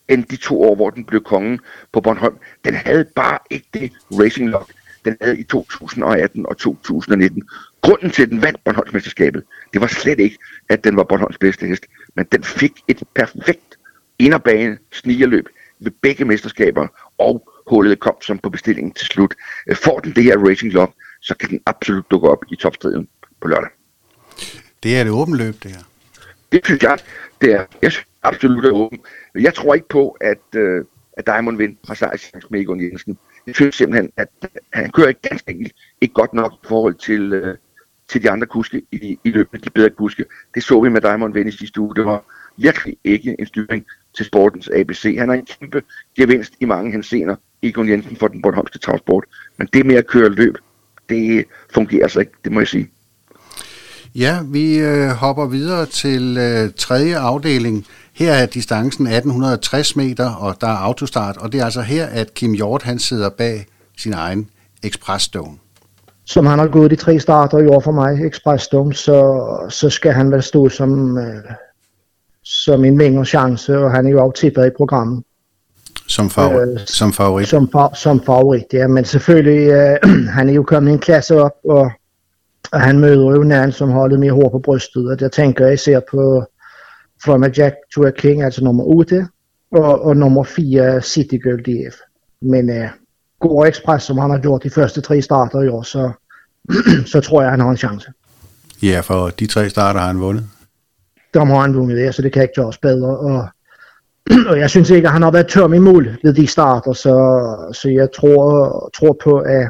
end 0.08 0.24
de 0.24 0.36
to 0.36 0.62
år, 0.62 0.76
hvor 0.76 0.90
den 0.90 1.06
blev 1.06 1.24
kongen 1.24 1.60
på 1.94 2.02
Bornholm. 2.02 2.38
Den 2.66 2.74
havde 2.74 3.06
bare 3.16 3.40
ikke 3.50 3.68
det 3.74 3.92
racing 4.12 4.50
lock, 4.50 4.72
den 5.06 5.18
havde 5.22 5.40
i 5.40 5.44
2018 5.44 6.46
og 6.46 6.58
2019. 6.58 7.44
Grunden 7.82 8.10
til, 8.10 8.24
at 8.24 8.30
den 8.30 8.42
vandt 8.42 8.64
Bornholmsmesterskabet, 8.64 9.44
det 9.74 9.82
var 9.82 9.88
slet 9.88 10.20
ikke, 10.20 10.38
at 10.70 10.84
den 10.84 10.96
var 10.96 11.04
Bornholms 11.04 11.38
bedste 11.38 11.68
hest, 11.68 11.86
men 12.16 12.26
den 12.32 12.44
fik 12.44 12.72
et 12.88 13.04
perfekt 13.16 13.78
inderbane 14.20 14.78
snigerløb 14.92 15.46
ved 15.80 15.92
begge 16.02 16.26
mesterskaber, 16.26 16.88
og 17.18 17.50
hullet 17.68 18.00
kom 18.00 18.16
som 18.22 18.40
på 18.40 18.50
bestillingen 18.50 18.94
til 18.94 19.08
slut. 19.08 19.36
Får 19.74 20.00
den 20.00 20.12
det 20.12 20.24
her 20.24 20.38
Racing 20.38 20.74
lock, 20.74 20.94
så 21.22 21.36
kan 21.36 21.50
den 21.50 21.62
absolut 21.66 22.12
dukke 22.12 22.30
op 22.30 22.46
i 22.52 22.56
topstriden 22.56 23.08
på 23.42 23.48
lørdag. 23.48 23.70
Det 24.84 24.98
er 25.00 25.04
det 25.04 25.14
åbent 25.14 25.38
løb, 25.38 25.64
det 25.64 25.72
her. 25.72 25.84
Det 26.52 26.62
synes 26.66 26.84
jeg, 26.84 26.98
det 27.42 27.54
er. 27.54 27.66
Jeg 27.82 27.92
synes 27.92 28.08
absolut 28.24 28.66
er 28.66 28.72
åbent. 28.72 29.02
Jeg 29.36 29.54
tror 29.54 29.74
ikke 29.74 29.90
på, 29.90 30.18
at, 30.22 30.56
øh, 30.56 30.86
at 31.14 31.26
Diamond 31.26 31.58
Vind 31.58 31.78
har 31.88 31.94
sejrchance 31.94 32.48
med 32.50 32.62
Egon 32.62 32.84
Jensen. 32.84 33.18
Jeg 33.48 33.56
synes 33.56 33.76
simpelthen, 33.76 34.12
at 34.18 34.28
han 34.74 34.92
kører 34.92 35.08
ikke 35.08 35.22
ganske 35.22 35.52
enkelt 35.52 35.74
ikke 36.02 36.14
godt 36.14 36.34
nok 36.34 36.54
i 36.54 36.68
forhold 36.68 36.96
til, 36.96 37.34
øh, 37.34 37.58
til 38.08 38.24
de 38.24 38.30
andre 38.30 38.48
kuske 38.48 38.82
i, 38.92 39.20
i 39.24 39.30
løbet, 39.30 39.66
de 39.66 39.70
bedre 39.70 39.90
kuske. 39.90 40.26
Det 40.56 40.64
så 40.64 40.82
vi 40.82 40.90
med 40.90 41.02
Diamond 41.02 41.34
Vind 41.34 41.50
i 41.50 41.52
sidste 41.52 41.82
uge. 41.82 41.96
Det 41.96 42.06
var 42.06 42.24
virkelig 42.58 42.98
ikke 43.04 43.36
en 43.40 43.46
styring 43.46 43.86
til 44.16 44.26
sportens 44.26 44.70
ABC. 44.70 45.16
Han 45.20 45.30
har 45.30 45.36
en 45.36 45.46
kæmpe 45.46 45.84
gevinst 46.16 46.54
i 46.60 46.66
mange 46.66 46.92
hensener, 46.92 47.36
Egon 47.62 47.90
Jensen 47.90 48.16
for 48.16 48.28
den 48.28 48.42
Bornholmske 48.42 48.80
travsport. 48.80 49.26
Men 49.58 49.68
det 49.74 49.86
med 49.86 49.96
at 49.96 50.08
køre 50.08 50.30
løb, 50.30 50.58
det 51.10 51.46
fungerer 51.74 52.04
altså 52.04 52.20
ikke, 52.20 52.32
det 52.44 52.52
må 52.52 52.60
jeg 52.60 52.68
sige. 52.68 52.92
Ja, 54.18 54.40
vi 54.46 54.78
øh, 54.78 55.10
hopper 55.10 55.46
videre 55.46 55.86
til 55.86 56.38
øh, 56.38 56.70
tredje 56.78 57.18
afdeling. 57.18 57.86
Her 58.14 58.34
er 58.34 58.46
distancen 58.46 59.08
1860 59.08 59.96
meter, 59.96 60.30
og 60.30 60.56
der 60.62 60.68
er 60.68 60.78
autostart, 60.78 61.38
og 61.38 61.52
det 61.52 61.62
er 61.62 61.66
altså 61.66 61.82
her, 61.82 62.06
at 62.06 62.34
Kim 62.34 62.54
Hjort 62.54 62.84
han 62.84 63.00
sidder 63.00 63.30
bag 63.30 63.66
sin 63.98 64.14
egen 64.14 64.50
Express 64.84 65.26
Stone. 65.26 65.58
Som 66.26 66.46
han 66.46 66.60
har 66.60 66.68
gået 66.68 66.92
de 66.92 66.96
tre 66.96 67.20
starter 67.20 67.58
i 67.58 67.68
år 67.68 67.80
for 67.80 67.92
mig, 67.92 68.28
Express 68.28 68.64
Stone, 68.64 68.94
så, 68.94 69.48
så 69.70 69.90
skal 69.90 70.12
han 70.12 70.32
vel 70.32 70.44
stå 70.44 70.70
som, 70.70 71.18
øh, 71.18 71.44
som 72.44 72.86
en 72.86 72.98
længere 72.98 73.26
chance, 73.26 73.78
og 73.78 73.92
han 73.92 74.08
er 74.08 74.12
jo 74.12 74.26
også 74.26 74.42
tippet 74.42 74.68
i 74.68 74.70
programmet. 74.78 75.24
Som, 76.08 76.30
favor- 76.30 76.60
øh, 76.60 76.80
som 76.86 77.14
favorit? 77.14 77.48
Som, 77.48 77.70
fa- 77.76 77.96
som 77.96 78.22
favorit, 78.26 78.66
ja. 78.74 78.88
Men 78.88 79.06
selvfølgelig, 79.06 79.68
øh, 79.70 79.98
han 80.38 80.50
er 80.50 80.54
jo 80.54 80.64
kommet 80.64 80.94
en 80.94 81.00
klasse 81.00 81.42
op, 81.42 81.54
og, 81.70 81.92
og 82.72 82.82
han 82.82 83.00
møder 83.00 83.32
jo 83.32 83.42
en 83.42 83.72
som 83.72 83.92
har 83.92 84.08
lidt 84.08 84.20
mere 84.20 84.32
hår 84.32 84.50
på 84.50 84.60
brystet. 84.60 85.12
Og 85.12 85.20
der 85.20 85.28
tænker 85.28 85.66
jeg 85.66 85.74
især 85.74 86.00
på 86.12 86.46
From 87.24 87.44
a 87.44 87.50
Jack 87.58 87.76
to 87.96 88.06
a 88.06 88.12
King, 88.12 88.44
altså 88.44 88.64
nummer 88.64 88.84
8, 88.84 89.28
og, 89.72 90.02
og 90.02 90.18
nummer 90.18 90.44
4 90.44 91.02
City 91.02 91.36
Girl 91.36 91.62
DF. 91.62 91.96
Men 92.42 92.70
øh, 92.70 92.90
går 93.40 93.66
Express, 93.66 94.06
som 94.06 94.18
han 94.18 94.30
har 94.30 94.38
gjort 94.38 94.64
de 94.64 94.70
første 94.70 95.02
tre 95.02 95.22
starter 95.22 95.62
i 95.62 95.68
år, 95.68 95.84
så, 95.84 96.12
så 97.12 97.22
tror 97.22 97.42
jeg, 97.42 97.52
han 97.52 97.60
har 97.60 97.70
en 97.70 97.78
chance. 97.78 98.12
Ja, 98.84 99.00
for 99.00 99.30
de 99.30 99.48
tre 99.48 99.70
starter 99.70 100.00
har 100.00 100.08
han 100.08 100.20
vundet. 100.20 100.46
De 101.34 101.40
har 101.40 101.62
han 101.62 101.76
vundet, 101.76 102.00
ja, 102.00 102.12
så 102.12 102.22
det 102.22 102.34
kan 102.34 102.42
ikke 102.42 102.62
gøres 102.62 102.78
bedre. 102.78 103.18
Og, 103.18 103.48
og 104.50 104.60
jeg 104.60 104.70
synes 104.70 104.90
ikke, 104.90 105.08
at 105.08 105.14
han 105.14 105.22
har 105.22 105.32
været 105.32 105.48
tørm 105.48 105.74
i 105.74 105.80
mål 105.80 106.18
ved 106.24 106.34
de 106.34 106.48
starter, 106.48 106.94
så, 106.94 107.16
så 107.74 107.90
jeg 107.90 108.10
tror, 108.16 108.90
tror 108.98 109.18
på, 109.24 109.38
at, 109.38 109.70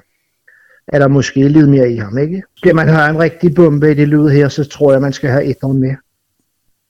at 0.88 1.02
der 1.02 1.08
måske 1.08 1.42
er 1.42 1.50
lidt 1.50 1.70
mere 1.70 1.92
i 1.92 1.98
ham, 1.98 2.18
ikke? 2.18 2.44
Skal 2.58 2.76
man 2.76 2.88
have 2.88 3.10
en 3.10 3.20
rigtig 3.20 3.56
bombe 3.56 3.92
i 3.92 3.94
det 3.94 4.08
lyd 4.08 4.28
her, 4.28 4.50
så 4.50 4.64
tror 4.64 4.92
jeg, 4.92 5.02
man 5.02 5.14
skal 5.14 5.30
have 5.30 5.46
et 5.46 5.58
med. 5.64 5.96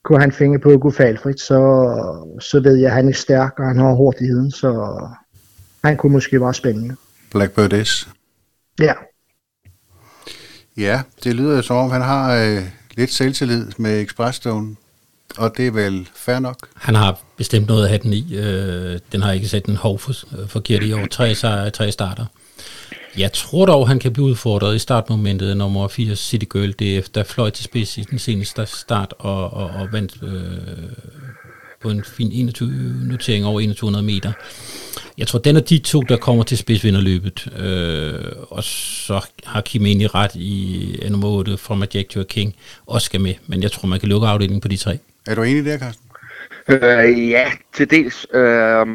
Kunne 0.03 0.19
han 0.19 0.31
finde 0.31 0.59
på 0.59 0.77
gå 0.77 0.91
falfrit, 0.91 1.39
så, 1.39 1.59
så 2.39 2.59
ved 2.59 2.75
jeg, 2.75 2.87
at 2.87 2.95
han 2.95 3.09
er 3.09 3.13
stærk, 3.13 3.53
og 3.59 3.65
han 3.65 3.77
har 3.77 3.93
hurtigheden, 3.93 4.51
så 4.51 4.99
han 5.83 5.97
kunne 5.97 6.11
måske 6.11 6.41
være 6.41 6.53
spændende. 6.53 6.95
Blackbird 7.31 7.85
S. 7.85 8.09
Ja. 8.79 8.93
Ja, 10.77 11.01
det 11.23 11.35
lyder 11.35 11.61
som 11.61 11.75
om, 11.77 11.91
han 11.91 12.01
har 12.01 12.35
øh, 12.35 12.63
lidt 12.97 13.13
selvtillid 13.13 13.71
med 13.77 14.01
Expressstone, 14.01 14.75
og 15.37 15.57
det 15.57 15.67
er 15.67 15.71
vel 15.71 16.09
fair 16.15 16.39
nok. 16.39 16.57
Han 16.75 16.95
har 16.95 17.19
bestemt 17.37 17.67
noget 17.67 17.83
at 17.83 17.89
have 17.89 17.99
den 18.03 18.13
i. 18.13 18.37
Øh, 18.37 18.99
den 19.11 19.21
har 19.21 19.31
ikke 19.31 19.47
sat 19.47 19.65
en 19.65 19.75
hov 19.75 19.99
for, 19.99 20.13
forkert 20.47 20.83
i 20.83 20.93
år. 20.93 21.05
Tre, 21.05 21.35
sejre, 21.35 21.69
tre 21.69 21.91
starter. 21.91 22.25
Jeg 23.17 23.33
tror 23.33 23.65
dog, 23.65 23.87
han 23.87 23.99
kan 23.99 24.13
blive 24.13 24.25
udfordret 24.25 24.75
i 24.75 24.79
startmomentet 24.79 25.57
nummer 25.57 25.87
4 25.87 26.15
City 26.15 26.45
Girl 26.53 26.71
DF, 26.71 27.09
der 27.09 27.23
fløj 27.23 27.49
til 27.49 27.63
spids 27.63 27.97
i 27.97 28.01
den 28.01 28.19
seneste 28.19 28.65
start 28.65 29.13
og, 29.19 29.53
og, 29.53 29.69
og 29.69 29.87
vandt 29.91 30.23
øh, 30.23 30.89
på 31.81 31.89
en 31.89 32.03
fin 32.03 32.31
21 32.31 32.69
notering 33.03 33.45
over 33.45 33.59
2100 33.59 34.05
meter. 34.05 34.31
Jeg 35.17 35.27
tror, 35.27 35.39
den 35.39 35.55
er 35.55 35.59
de 35.59 35.79
to, 35.79 36.01
der 36.01 36.17
kommer 36.17 36.43
til 36.43 36.57
spidsvinderløbet. 36.57 37.47
Øh, 37.59 38.31
og 38.49 38.63
så 38.63 39.25
har 39.45 39.61
Kim 39.61 39.85
egentlig 39.85 40.15
ret 40.15 40.35
i 40.35 40.99
nummer 41.09 41.27
8 41.27 41.57
fra 41.57 41.87
Jack 41.93 42.09
to 42.09 42.23
King 42.23 42.55
også 42.85 43.05
skal 43.05 43.21
med. 43.21 43.33
Men 43.47 43.63
jeg 43.63 43.71
tror, 43.71 43.87
man 43.87 43.99
kan 43.99 44.09
lukke 44.09 44.27
afdelingen 44.27 44.61
på 44.61 44.67
de 44.67 44.77
tre. 44.77 44.99
Er 45.27 45.35
du 45.35 45.43
enig 45.43 45.65
der, 45.65 45.77
Carsten? 45.77 46.05
Øh, 46.69 47.29
ja, 47.29 47.51
til 47.73 47.89
dels. 47.91 48.27
Øh, 48.33 48.85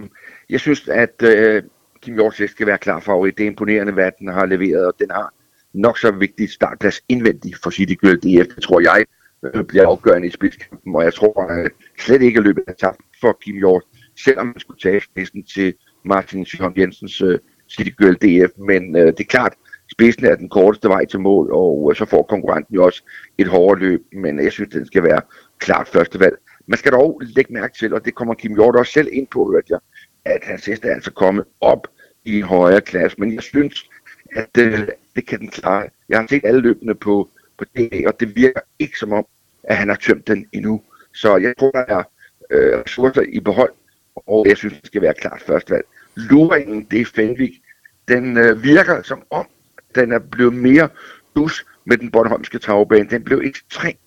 jeg 0.51 0.61
synes, 0.61 0.89
at 0.89 1.23
øh, 1.23 1.63
Kim 2.03 2.15
Hjorts 2.15 2.51
skal 2.51 2.67
være 2.67 2.79
klar 2.79 3.01
favorit. 3.01 3.39
Det 3.39 3.45
er 3.45 3.51
imponerende, 3.51 3.93
hvad 3.93 4.11
den 4.19 4.29
har 4.29 4.47
leveret, 4.47 4.87
og 4.87 4.95
den 4.99 5.11
har 5.11 5.35
nok 5.73 5.99
så 5.99 6.11
vigtig 6.11 6.51
startplads 6.51 7.01
indvendigt 7.09 7.59
for 7.63 7.71
City 7.71 7.95
Girl 7.95 8.17
DF. 8.17 8.57
Tror 8.63 8.81
jeg 8.81 9.05
øh, 9.43 9.65
bliver 9.65 9.87
afgørende 9.87 10.29
i 10.29 10.31
spidskampen, 10.31 10.97
og 10.97 11.05
jeg 11.05 11.15
tror 11.15 11.43
at 11.43 11.71
slet 11.99 12.23
ikke, 12.23 12.39
at 12.39 12.45
løbet 12.45 12.65
er 12.69 12.73
tabt 12.73 13.01
for 13.21 13.39
Kim 13.43 13.57
Hjort, 13.57 13.83
selvom 14.25 14.47
man 14.47 14.61
skulle 14.61 14.81
tage 14.81 15.01
spidsen 15.01 15.43
til 15.45 15.75
Martin 16.05 16.47
Sjøholm 16.47 16.75
Jensens 16.77 17.21
øh, 17.21 17.39
City 17.69 17.91
Girl 17.99 18.15
DF. 18.15 18.53
Men 18.59 18.97
øh, 18.97 19.07
det 19.07 19.21
er 19.21 19.25
klart, 19.25 19.55
spidsen 19.93 20.25
er 20.25 20.37
den 20.37 20.49
korteste 20.49 20.89
vej 20.89 21.05
til 21.05 21.21
mål, 21.21 21.51
og 21.53 21.89
øh, 21.91 21.97
så 21.97 22.05
får 22.05 22.23
konkurrenten 22.23 22.75
jo 22.75 22.85
også 22.85 23.03
et 23.39 23.47
hårdere 23.47 23.79
løb, 23.79 24.03
men 24.13 24.45
jeg 24.45 24.53
synes, 24.53 24.71
den 24.71 24.87
skal 24.87 25.03
være 25.03 25.21
klart 25.59 25.89
første 25.89 26.21
valg. 26.21 26.37
Man 26.67 26.79
skal 26.79 26.93
dog 26.93 27.23
lægge 27.37 27.53
mærke 27.53 27.79
til, 27.79 27.95
og 27.95 28.05
det 28.05 28.15
kommer 28.15 28.35
Kim 28.35 28.55
Hjort 28.55 28.77
også 28.77 28.93
selv 28.93 29.09
ind 29.13 29.27
på, 29.27 29.51
hørte 29.53 29.67
jeg, 29.71 29.79
at 30.25 30.45
hans 30.45 30.67
hest 30.67 30.85
er 30.85 30.95
altså 30.95 31.13
kommet 31.13 31.45
op 31.61 31.89
i 32.25 32.41
højere 32.41 32.81
klasse, 32.81 33.21
men 33.21 33.35
jeg 33.35 33.43
synes, 33.43 33.91
at 34.37 34.59
øh, 34.59 34.89
det 35.17 35.27
kan 35.27 35.41
den 35.41 35.49
klare. 35.49 35.89
Jeg 36.09 36.19
har 36.19 36.27
set 36.27 36.45
alle 36.45 36.61
løbende 36.61 36.95
på, 36.95 37.29
på 37.59 37.65
DA, 37.77 38.03
og 38.07 38.21
det 38.21 38.37
virker 38.37 38.61
ikke 38.79 38.99
som 38.99 39.13
om, 39.13 39.27
at 39.63 39.77
han 39.77 39.89
har 39.89 39.97
tømt 39.97 40.27
den 40.27 40.47
endnu. 40.53 40.83
Så 41.15 41.37
jeg 41.37 41.55
tror, 41.59 41.71
der 41.71 41.85
er 41.89 42.03
øh, 42.51 42.81
ressourcer 42.81 43.23
i 43.23 43.41
behold, 43.41 43.73
og 44.17 44.47
jeg 44.49 44.57
synes, 44.57 44.75
det 44.75 44.87
skal 44.87 45.03
være 45.03 45.15
klart 45.15 45.43
første 45.47 45.73
valg. 45.73 45.87
Luringen, 46.15 46.87
det 46.91 47.01
er 47.01 47.05
Fenvik. 47.05 47.63
Den 48.09 48.37
øh, 48.37 48.63
virker 48.63 49.03
som 49.03 49.23
om, 49.31 49.47
den 49.95 50.13
er 50.13 50.19
blevet 50.19 50.55
mere 50.55 50.89
dus 51.37 51.67
med 51.85 51.97
den 51.97 52.11
Bornholmske 52.11 52.59
tagbane. 52.59 53.11
Den 53.11 53.25
blev 53.25 53.41
ekstremt 53.45 53.99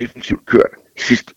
defensivt 0.00 0.46
kørt 0.46 0.70
sidst. 0.96 1.32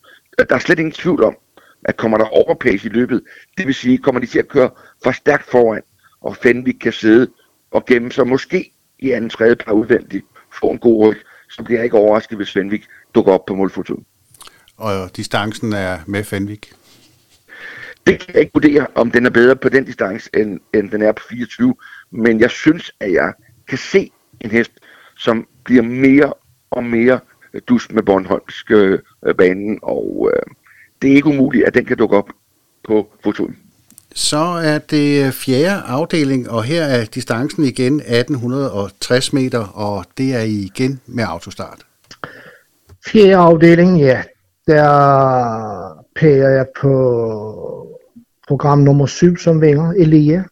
Der 0.49 0.55
er 0.55 0.59
slet 0.59 0.79
ingen 0.79 0.91
tvivl 0.91 1.23
om, 1.23 1.37
at 1.85 1.97
kommer 1.97 2.17
der 2.17 2.25
overpace 2.25 2.87
i 2.87 2.91
løbet, 2.91 3.21
det 3.57 3.67
vil 3.67 3.75
sige, 3.75 3.97
kommer 3.97 4.21
de 4.21 4.27
til 4.27 4.39
at 4.39 4.47
køre 4.47 4.69
for 5.03 5.11
stærkt 5.11 5.43
foran, 5.43 5.81
og 6.25 6.37
Fenvik 6.37 6.75
kan 6.81 6.91
sidde 6.91 7.27
og 7.71 7.85
gemme 7.85 8.11
sig 8.11 8.27
måske 8.27 8.71
i 8.99 9.11
anden 9.11 9.29
tredje 9.29 9.55
par 9.55 9.71
udvendigt, 9.71 10.25
få 10.59 10.69
en 10.69 10.77
god 10.77 11.07
ryg, 11.07 11.17
så 11.49 11.63
bliver 11.63 11.79
jeg 11.79 11.83
ikke 11.83 11.97
overrasket, 11.97 12.37
hvis 12.37 12.51
Fenvik 12.53 12.85
dukker 13.15 13.33
op 13.33 13.45
på 13.45 13.55
målfotoet. 13.55 14.03
Og 14.77 15.15
distancen 15.15 15.73
er 15.73 15.99
med 16.07 16.23
Fenvik? 16.23 16.73
Det 18.07 18.19
kan 18.19 18.33
jeg 18.33 18.41
ikke 18.41 18.51
vurdere, 18.53 18.87
om 18.95 19.11
den 19.11 19.25
er 19.25 19.29
bedre 19.29 19.55
på 19.55 19.69
den 19.69 19.85
distance, 19.85 20.29
end, 20.33 20.59
end 20.73 20.91
den 20.91 21.01
er 21.01 21.11
på 21.11 21.23
24. 21.29 21.75
Men 22.11 22.39
jeg 22.39 22.51
synes, 22.51 22.91
at 22.99 23.11
jeg 23.13 23.33
kan 23.67 23.77
se 23.77 24.11
en 24.41 24.51
hest, 24.51 24.71
som 25.17 25.47
bliver 25.63 25.83
mere 25.83 26.33
og 26.71 26.83
mere 26.83 27.19
dus 27.67 27.91
med 27.91 28.03
Bornholmske 28.03 28.99
øh, 29.25 29.35
banen, 29.35 29.79
og 29.81 30.31
øh, 30.33 30.53
det 31.01 31.11
er 31.11 31.15
ikke 31.15 31.29
umuligt, 31.29 31.65
at 31.65 31.73
den 31.73 31.85
kan 31.85 31.97
dukke 31.97 32.17
op 32.17 32.29
på 32.83 33.13
fotoen. 33.23 33.64
Så 34.15 34.37
er 34.63 34.77
det 34.77 35.25
øh, 35.25 35.31
fjerde 35.31 35.81
afdeling, 35.87 36.49
og 36.49 36.63
her 36.63 36.83
er 36.83 37.05
distancen 37.05 37.63
igen 37.63 37.99
1860 37.99 39.33
meter, 39.33 39.59
og 39.59 40.05
det 40.17 40.35
er 40.35 40.41
igen 40.41 40.99
med 41.05 41.23
autostart. 41.27 41.85
Fjerde 43.07 43.35
afdeling, 43.35 43.99
ja. 43.99 44.23
Der 44.67 44.89
pærer 46.15 46.49
jeg 46.49 46.65
på 46.81 46.91
program 48.47 48.79
nummer 48.79 49.05
7, 49.05 49.37
som 49.37 49.61
vinger, 49.61 49.91
Elia. 49.91 50.43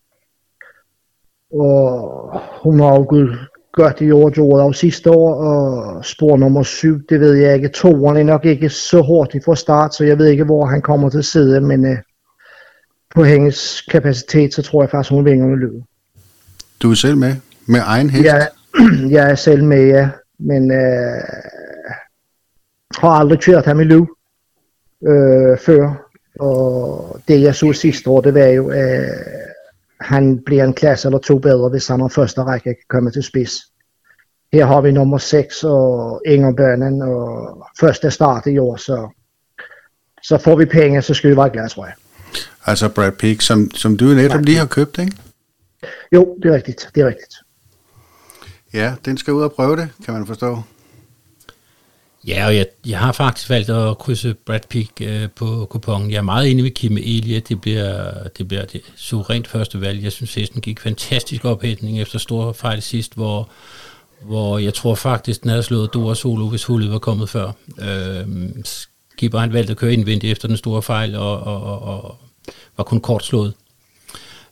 Og 1.53 2.41
hun 2.63 2.79
har 2.79 2.89
jo 2.89 3.05
gået 3.09 3.39
godt 3.73 4.01
i 4.01 4.11
år, 4.11 4.67
af 4.67 4.75
sidste 4.75 5.11
år, 5.11 5.33
og 5.35 6.05
spor 6.05 6.37
nummer 6.37 6.63
7, 6.63 6.99
det 7.09 7.19
ved 7.19 7.33
jeg 7.33 7.55
ikke. 7.55 7.67
Toren 7.67 8.17
er 8.17 8.23
nok 8.23 8.45
ikke 8.45 8.69
så 8.69 9.01
hurtigt 9.01 9.45
fra 9.45 9.55
start, 9.55 9.95
så 9.95 10.03
jeg 10.03 10.17
ved 10.17 10.27
ikke, 10.27 10.43
hvor 10.43 10.65
han 10.65 10.81
kommer 10.81 11.09
til 11.09 11.17
at 11.17 11.25
sidde, 11.25 11.61
men 11.61 11.85
øh, 11.85 11.97
på 13.15 13.23
hendes 13.23 13.81
kapacitet, 13.81 14.53
så 14.53 14.61
tror 14.61 14.83
jeg 14.83 14.89
faktisk, 14.89 15.11
hun 15.11 15.25
vinger 15.25 15.47
med 15.47 15.57
løbet. 15.57 15.83
Du 16.81 16.91
er 16.91 16.95
selv 16.95 17.17
med? 17.17 17.35
Med 17.65 17.79
egen 17.83 18.09
hest? 18.09 18.25
Jeg, 18.25 18.49
jeg 19.15 19.31
er 19.31 19.35
selv 19.35 19.63
med, 19.63 19.87
ja. 19.87 20.09
Men 20.39 20.71
uh, 20.71 20.77
har 22.97 23.09
aldrig 23.09 23.39
kørt 23.39 23.65
ham 23.65 23.79
i 23.79 23.83
løb 23.83 24.07
uh, 25.01 25.57
før. 25.57 26.09
Og 26.39 27.19
det 27.27 27.41
jeg 27.41 27.55
så 27.55 27.73
sidste 27.73 28.09
år, 28.09 28.21
det 28.21 28.33
var 28.33 28.45
jo, 28.45 28.69
at 28.69 29.05
han 30.01 30.43
bliver 30.45 30.63
en 30.63 30.73
klasse 30.73 31.07
eller 31.07 31.19
to 31.19 31.39
bedre, 31.39 31.69
hvis 31.69 31.87
han 31.87 31.99
har 31.99 32.07
første 32.07 32.43
række 32.43 32.63
kan 32.63 32.75
komme 32.89 33.11
til 33.11 33.23
spids. 33.23 33.51
Her 34.53 34.65
har 34.65 34.81
vi 34.81 34.91
nummer 34.91 35.17
6 35.17 35.63
og 35.63 36.21
Ingerbønnen 36.25 37.01
og 37.01 37.67
første 37.79 38.11
start 38.11 38.45
i 38.45 38.57
år, 38.57 38.75
så, 38.75 39.09
så 40.23 40.37
får 40.37 40.55
vi 40.55 40.65
penge, 40.65 41.01
så 41.01 41.13
skal 41.13 41.29
vi 41.29 41.37
være 41.37 41.49
glade, 41.49 41.69
tror 41.69 41.85
jeg. 41.85 41.93
Altså 42.65 42.89
Brad 42.89 43.11
Pitt, 43.11 43.43
som, 43.43 43.71
som 43.75 43.97
du 43.97 44.05
netop 44.05 44.41
lige 44.41 44.57
har 44.57 44.65
købt, 44.65 44.99
ikke? 44.99 45.17
Jo, 46.13 46.37
det 46.43 46.51
er 46.51 46.55
rigtigt. 46.55 46.89
Det 46.95 47.01
er 47.01 47.07
rigtigt. 47.07 47.35
Ja, 48.73 48.95
den 49.05 49.17
skal 49.17 49.33
ud 49.33 49.41
og 49.41 49.53
prøve 49.53 49.75
det, 49.75 49.89
kan 50.05 50.13
man 50.13 50.27
forstå. 50.27 50.61
Ja, 52.27 52.45
og 52.45 52.55
jeg, 52.55 52.65
jeg 52.85 52.99
har 52.99 53.11
faktisk 53.11 53.49
valgt 53.49 53.69
at 53.69 53.97
krydse 53.97 54.33
Brad 54.33 54.59
Pitt 54.69 55.01
øh, 55.01 55.29
på 55.35 55.67
kupongen. 55.69 56.11
Jeg 56.11 56.17
er 56.17 56.21
meget 56.21 56.51
enig 56.51 56.63
med 56.63 56.71
Kim 56.71 56.97
Elia. 56.97 57.39
Det 57.39 57.61
bliver 57.61 58.13
det, 58.37 58.47
bliver 58.47 58.65
det 58.65 58.81
suverænt 58.95 59.47
første 59.47 59.81
valg. 59.81 60.03
Jeg 60.03 60.11
synes, 60.11 60.35
hesten 60.35 60.61
gik 60.61 60.79
fantastisk 60.79 61.45
ophætning 61.45 62.01
efter 62.01 62.19
store 62.19 62.53
fejl 62.53 62.81
sidst, 62.81 63.15
hvor, 63.15 63.49
hvor 64.21 64.57
jeg 64.57 64.73
tror 64.73 64.95
faktisk, 64.95 65.41
den 65.41 65.49
havde 65.49 65.63
slået 65.63 65.93
Dora 65.93 66.15
Solo, 66.15 66.49
hvis 66.49 66.63
hullet 66.63 66.91
var 66.91 66.99
kommet 66.99 67.29
før. 67.29 67.51
Øh, 67.81 68.27
Skipper 68.63 69.39
han 69.39 69.53
valgte 69.53 69.71
at 69.71 69.77
køre 69.77 69.93
indvendigt 69.93 70.31
efter 70.31 70.47
den 70.47 70.57
store 70.57 70.81
fejl, 70.81 71.15
og, 71.15 71.39
og, 71.39 71.63
og, 71.63 71.81
og 71.81 72.17
var 72.77 72.83
kun 72.83 72.99
kort 72.99 73.25
slået. 73.25 73.53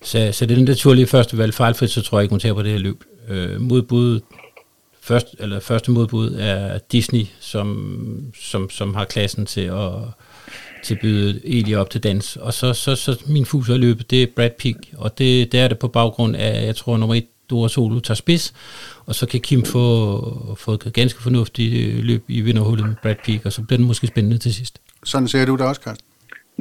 Så, 0.04 0.30
så 0.32 0.46
det 0.46 0.51
er 0.51 0.56
den 0.56 0.66
naturlige 0.66 1.08
første 1.08 1.38
valg. 1.38 1.54
Fejlfrit, 1.54 1.92
så 1.92 2.01
tror 2.01 2.20
jeg 2.20 2.24
ikke, 2.24 2.34
hun 2.34 2.40
tager 2.40 2.54
på 2.54 2.63
det 2.63 2.72
her 2.72 2.80
løb. 2.80 3.04
Øh, 3.28 3.62
modbud, 3.62 4.20
først, 5.01 5.28
eller 5.40 5.60
første 5.60 5.92
modbud 5.92 6.36
er 6.40 6.78
Disney, 6.92 7.25
som, 7.40 8.34
som, 8.42 8.70
som 8.70 8.96
har 8.96 9.06
klassen 9.06 9.46
til 9.46 9.62
at 9.62 9.92
tilbyde 10.84 11.42
Eli 11.48 11.74
op 11.75 11.90
til 11.90 12.04
dans. 12.04 12.36
Og 12.36 12.54
så, 12.54 12.74
så, 12.74 12.96
så 12.96 13.18
min 13.28 13.46
fuser 13.46 13.78
løbet, 13.78 14.12
det 14.12 14.24
er 14.24 14.28
Brad 14.36 14.50
Pitt, 14.60 14.80
og 14.98 15.18
det, 15.18 15.51
det 15.51 15.60
er 15.60 15.68
det 15.68 15.80
på 15.80 15.88
baggrund 15.88 16.36
af, 16.36 16.66
jeg 16.66 16.75
tror, 16.75 16.98
nummer 16.98 17.16
et, 17.16 17.25
Dora 17.50 17.70
Solo 17.70 18.00
tager 18.00 18.16
spids, 18.16 18.54
og 19.06 19.16
så 19.16 19.25
kan 19.25 19.40
Kim 19.40 19.66
få, 19.66 20.56
få 20.60 20.74
et 20.74 20.94
ganske 20.94 21.22
fornuftigt 21.22 22.06
løb 22.06 22.24
i 22.28 22.42
vinderhullet 22.42 22.88
med 22.88 22.96
Brad 23.01 23.16
Peak, 23.25 23.46
og 23.46 23.54
så 23.54 23.62
bliver 23.62 23.78
den 23.78 23.88
måske 23.88 24.08
spændende 24.08 24.38
til 24.38 24.54
sidst. 24.54 24.80
Sådan 25.04 25.28
ser 25.28 25.46
du 25.46 25.56
det 25.56 25.62
også, 25.62 25.82
Carsten. 25.82 26.11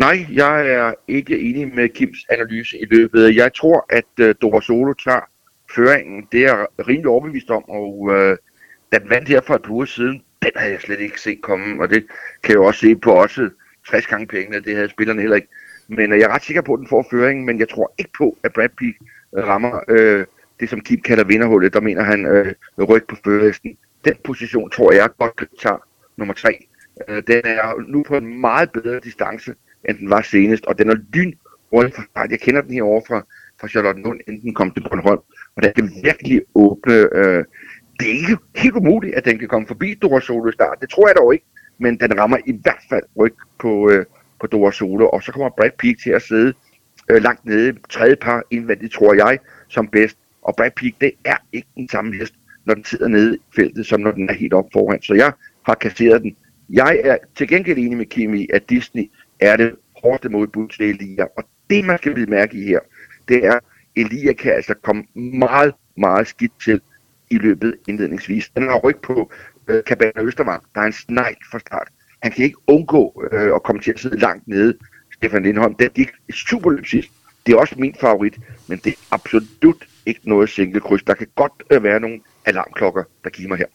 Nej, 0.01 0.27
jeg 0.33 0.71
er 0.71 0.95
ikke 1.09 1.41
enig 1.41 1.75
med 1.75 1.89
Kims 1.89 2.19
analyse 2.31 2.79
i 2.79 2.85
løbet. 2.85 3.37
Jeg 3.37 3.55
tror, 3.55 3.87
at 3.89 4.05
uh, 4.21 4.35
Dora 4.43 4.63
Solo 4.63 4.93
tager 4.93 5.21
føringen. 5.75 6.29
Det 6.33 6.45
er 6.45 6.57
jeg 6.57 6.67
rimelig 6.89 7.07
overbevist 7.07 7.51
om, 7.51 7.65
og 7.69 7.99
uh, 8.01 8.37
da 8.93 8.99
den 8.99 9.11
vandt 9.11 9.29
her 9.29 9.41
for 9.41 9.55
et 9.55 9.63
par 9.63 9.71
uger 9.71 9.85
siden, 9.85 10.23
den 10.43 10.51
havde 10.57 10.73
jeg 10.73 10.81
slet 10.81 11.01
ikke 11.01 11.21
set 11.21 11.43
komme, 11.43 11.83
og 11.83 11.91
det 11.91 12.07
kan 12.43 12.53
jeg 12.53 12.55
jo 12.55 12.65
også 12.65 12.81
se 12.81 12.97
på 12.97 13.13
også 13.13 13.51
60 13.89 14.07
gange 14.07 14.27
pengene, 14.27 14.61
det 14.61 14.77
havde 14.77 14.89
spillerne 14.89 15.21
heller 15.21 15.37
ikke. 15.37 15.49
Men 15.89 16.13
uh, 16.13 16.19
jeg 16.19 16.25
er 16.25 16.35
ret 16.35 16.45
sikker 16.45 16.63
på, 16.63 16.73
at 16.73 16.79
den 16.79 16.89
får 16.89 17.07
føringen, 17.11 17.47
men 17.47 17.59
jeg 17.59 17.69
tror 17.69 17.95
ikke 17.99 18.11
på, 18.19 18.39
at 18.43 18.53
Brad 18.53 18.69
Pitt 18.69 18.97
rammer 19.37 19.81
uh, 19.91 20.25
det, 20.61 20.69
som 20.69 20.81
Kim 20.81 21.01
kalder 21.01 21.25
vinderhullet. 21.25 21.73
Der 21.73 21.81
mener 21.81 22.03
han 22.03 22.27
uh, 22.27 22.85
ryg 22.89 23.05
på 23.09 23.17
førerhesten. 23.25 23.77
Den 24.05 24.15
position 24.25 24.71
tror 24.71 24.93
jeg 24.93 25.09
godt 25.19 25.45
tager 25.63 25.87
nummer 26.17 26.35
tre. 26.35 26.67
Uh, 27.09 27.17
den 27.17 27.41
er 27.45 27.85
nu 27.89 28.03
på 28.03 28.17
en 28.17 28.41
meget 28.41 28.71
bedre 28.73 29.01
distance, 29.01 29.55
end 29.89 29.99
den 29.99 30.11
var 30.11 30.23
senest, 30.23 30.67
og 30.67 30.79
den 30.79 30.91
er 30.91 30.97
lyn 31.15 31.33
rundt 31.73 31.95
fra 31.95 32.03
start. 32.11 32.31
Jeg 32.31 32.41
kender 32.41 32.63
den 32.63 32.75
her 32.75 32.83
over 32.83 33.01
fra, 33.09 33.27
fra 33.61 33.69
Charlotte 33.69 34.03
Lund, 34.03 34.21
inden 34.29 34.43
den 34.43 34.55
kom 34.55 34.71
til 34.71 34.81
Bornholm, 34.81 35.21
og 35.57 35.63
er 35.63 35.73
kan 35.73 35.91
virkelig 36.05 36.43
åbne. 36.55 36.95
Øh, 36.95 37.45
det 38.01 38.09
er 38.09 38.13
ikke 38.13 38.37
helt 38.57 38.77
umuligt, 38.77 39.15
at 39.15 39.25
den 39.25 39.39
kan 39.39 39.49
komme 39.49 39.67
forbi 39.67 39.95
Dora 39.95 40.21
Solo 40.21 40.53
start. 40.53 40.79
Det 40.81 40.91
tror 40.91 41.09
jeg 41.09 41.17
dog 41.17 41.33
ikke, 41.35 41.45
men 41.79 42.01
den 42.01 42.19
rammer 42.19 42.39
i 42.47 42.61
hvert 42.63 42.83
fald 42.91 43.03
ryg 43.19 43.35
på, 43.59 43.91
øh, 43.91 44.05
på 44.41 44.47
Dora 44.47 44.73
Solo, 44.73 45.09
og 45.09 45.23
så 45.23 45.33
kommer 45.33 45.49
Brad 45.49 45.71
Peak 45.79 45.97
til 46.03 46.11
at 46.11 46.23
sidde 46.23 46.55
øh, 47.11 47.23
langt 47.23 47.45
nede, 47.45 47.79
tredje 47.89 48.17
par 48.17 48.43
indvendigt, 48.51 48.93
tror 48.93 49.15
jeg, 49.15 49.39
som 49.69 49.89
bedst. 49.89 50.17
Og 50.43 50.55
Brad 50.57 50.71
Peak, 50.77 50.93
det 51.01 51.13
er 51.25 51.37
ikke 51.53 51.69
den 51.77 51.89
samme 51.89 52.17
hest, 52.17 52.35
når 52.65 52.75
den 52.75 52.85
sidder 52.85 53.09
nede 53.09 53.37
i 53.37 53.41
feltet, 53.57 53.87
som 53.87 54.01
når 54.01 54.11
den 54.11 54.29
er 54.29 54.35
helt 54.35 54.53
op 54.53 54.67
foran. 54.73 55.03
Så 55.03 55.15
jeg 55.15 55.33
har 55.63 55.75
kasseret 55.75 56.23
den. 56.23 56.37
Jeg 56.71 57.01
er 57.05 57.17
til 57.37 57.49
gengæld 57.49 57.79
enig 57.79 57.97
med 57.99 58.07
Kimi, 58.07 58.49
at 58.53 58.71
Disney 58.71 59.11
er 59.41 59.57
det 59.57 59.75
hårdeste 60.03 60.29
modbud 60.29 60.69
til 60.69 60.91
Elia. 60.91 61.25
Og 61.37 61.45
det, 61.71 61.85
man 61.85 61.99
skal 61.99 62.15
blive 62.15 62.27
mærke 62.27 62.57
i 62.57 62.65
her, 62.65 62.81
det 63.29 63.47
er, 63.47 63.53
at 63.55 63.63
Elia 63.97 64.33
kan 64.33 64.53
altså 64.53 64.75
komme 64.75 65.05
meget, 65.15 65.75
meget 65.97 66.27
skidt 66.27 66.53
til 66.65 66.81
i 67.31 67.39
løbet 67.39 67.75
indledningsvis. 67.89 68.51
Den 68.57 68.63
har 68.63 68.79
ryg 68.79 68.97
på 68.97 69.33
øh, 69.69 69.83
Cabana 69.83 70.23
Østermark, 70.23 70.63
Der 70.75 70.81
er 70.81 70.87
en 70.87 70.93
snegl 70.93 71.37
fra 71.51 71.59
start. 71.59 71.89
Han 72.23 72.33
kan 72.33 72.45
ikke 72.45 72.59
undgå 72.67 73.25
øh, 73.33 73.55
at 73.55 73.63
komme 73.63 73.83
til 73.83 73.93
at 73.93 74.01
sidde 74.01 74.19
langt 74.19 74.49
nede. 74.49 74.75
Stefan 75.15 75.43
Lindholm, 75.43 75.75
det 75.75 75.95
gik 75.95 76.11
super 76.35 76.77
sidst. 76.85 77.11
Det 77.47 77.53
er 77.55 77.59
også 77.59 77.75
min 77.79 77.95
favorit, 78.01 78.39
men 78.69 78.79
det 78.85 78.93
er 78.93 78.99
absolut 79.11 79.89
ikke 80.07 80.21
noget 80.25 80.49
single 80.49 80.81
kryds. 80.81 81.03
Der 81.03 81.15
kan 81.15 81.27
godt 81.35 81.53
øh, 81.71 81.83
være 81.83 82.01
nogle 82.01 82.21
alarmklokker, 82.45 83.05
der 83.25 83.31
giver 83.31 83.49
mig 83.49 83.59
her. 83.59 83.67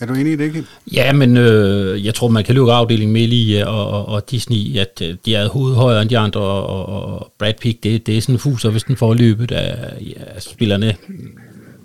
Er 0.00 0.06
du 0.06 0.14
enig 0.14 0.32
i 0.32 0.36
det, 0.36 0.52
Kim? 0.52 0.64
Ja, 0.92 1.12
men 1.12 1.36
øh, 1.36 2.04
jeg 2.04 2.14
tror, 2.14 2.28
man 2.28 2.44
kan 2.44 2.54
lukke 2.54 2.72
afdelingen 2.72 3.12
med 3.12 3.26
lige 3.26 3.68
og, 3.68 3.88
og, 3.88 4.06
og 4.06 4.30
Disney, 4.30 4.76
at 4.76 5.02
øh, 5.02 5.16
de 5.24 5.34
er 5.34 5.48
hovedet 5.48 5.76
højere 5.76 6.02
end 6.02 6.10
de 6.10 6.18
andre, 6.18 6.40
og, 6.40 6.86
og 6.86 7.32
Brad 7.38 7.54
Pitt, 7.60 7.82
det, 7.82 8.06
det 8.06 8.16
er 8.16 8.20
sådan 8.20 8.34
en 8.34 8.38
fuser, 8.38 8.70
hvis 8.70 8.82
den 8.82 8.96
får 8.96 9.14
løbet 9.14 9.52
af 9.52 9.92
ja, 10.00 10.40
spillerne 10.40 10.96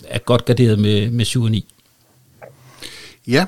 er 0.08 0.20
godt 0.20 0.46
garderet 0.46 0.80
med, 0.80 1.12
med 1.12 1.26
7 1.26 1.44
og 1.44 1.52
9. 1.52 1.66
Ja, 3.28 3.46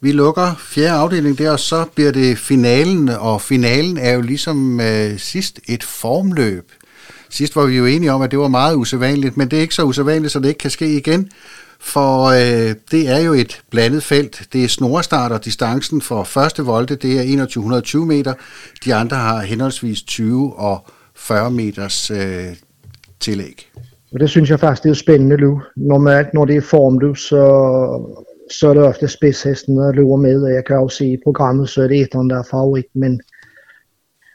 vi 0.00 0.12
lukker 0.12 0.54
fjerde 0.58 0.98
afdeling 0.98 1.38
der, 1.38 1.50
og 1.50 1.60
så 1.60 1.84
bliver 1.94 2.12
det 2.12 2.38
finalen, 2.38 3.08
og 3.08 3.42
finalen 3.42 3.96
er 3.98 4.12
jo 4.12 4.20
ligesom 4.20 4.80
øh, 4.80 5.18
sidst 5.18 5.60
et 5.68 5.84
formløb. 5.84 6.72
Sidst 7.30 7.56
var 7.56 7.66
vi 7.66 7.76
jo 7.76 7.86
enige 7.86 8.12
om, 8.12 8.22
at 8.22 8.30
det 8.30 8.38
var 8.38 8.48
meget 8.48 8.76
usædvanligt, 8.76 9.36
men 9.36 9.50
det 9.50 9.56
er 9.56 9.60
ikke 9.60 9.74
så 9.74 9.82
usædvanligt, 9.82 10.32
så 10.32 10.40
det 10.40 10.48
ikke 10.48 10.58
kan 10.58 10.70
ske 10.70 10.96
igen. 10.96 11.30
For 11.80 12.24
øh, 12.24 12.74
det 12.90 13.08
er 13.08 13.18
jo 13.18 13.32
et 13.32 13.62
blandet 13.70 14.02
felt. 14.02 14.42
Det 14.52 14.64
er 14.64 14.68
snorstart, 14.68 15.32
og 15.32 15.44
distancen 15.44 16.00
for 16.00 16.24
første 16.24 16.62
volte, 16.62 16.96
det 16.96 17.12
er 17.12 17.22
2120 17.22 18.06
meter. 18.06 18.34
De 18.84 18.94
andre 18.94 19.16
har 19.16 19.40
henholdsvis 19.40 20.02
20 20.02 20.56
og 20.56 20.86
40 21.16 21.50
meters 21.50 22.10
øh, 22.10 22.46
tillæg. 23.20 23.70
Og 24.12 24.20
det 24.20 24.30
synes 24.30 24.50
jeg 24.50 24.60
faktisk, 24.60 24.82
det 24.82 24.90
er 24.90 24.94
spændende 24.94 25.36
nu. 25.36 25.62
Normalt, 25.76 26.34
når 26.34 26.44
det 26.44 26.56
er 26.56 26.60
formløb, 26.60 27.16
så, 27.16 27.44
så 28.52 28.68
er 28.68 28.74
det 28.74 28.82
ofte 28.82 29.08
spidshesten, 29.08 29.76
der 29.76 29.92
løber 29.92 30.16
med. 30.16 30.42
Og 30.42 30.52
jeg 30.52 30.64
kan 30.64 30.76
også 30.76 30.96
se 30.96 31.06
i 31.06 31.16
programmet, 31.24 31.68
så 31.68 31.82
er 31.82 31.88
det 31.88 32.00
etteren, 32.00 32.30
der 32.30 32.38
er 32.38 32.48
favorit. 32.50 32.86
Men 32.94 33.20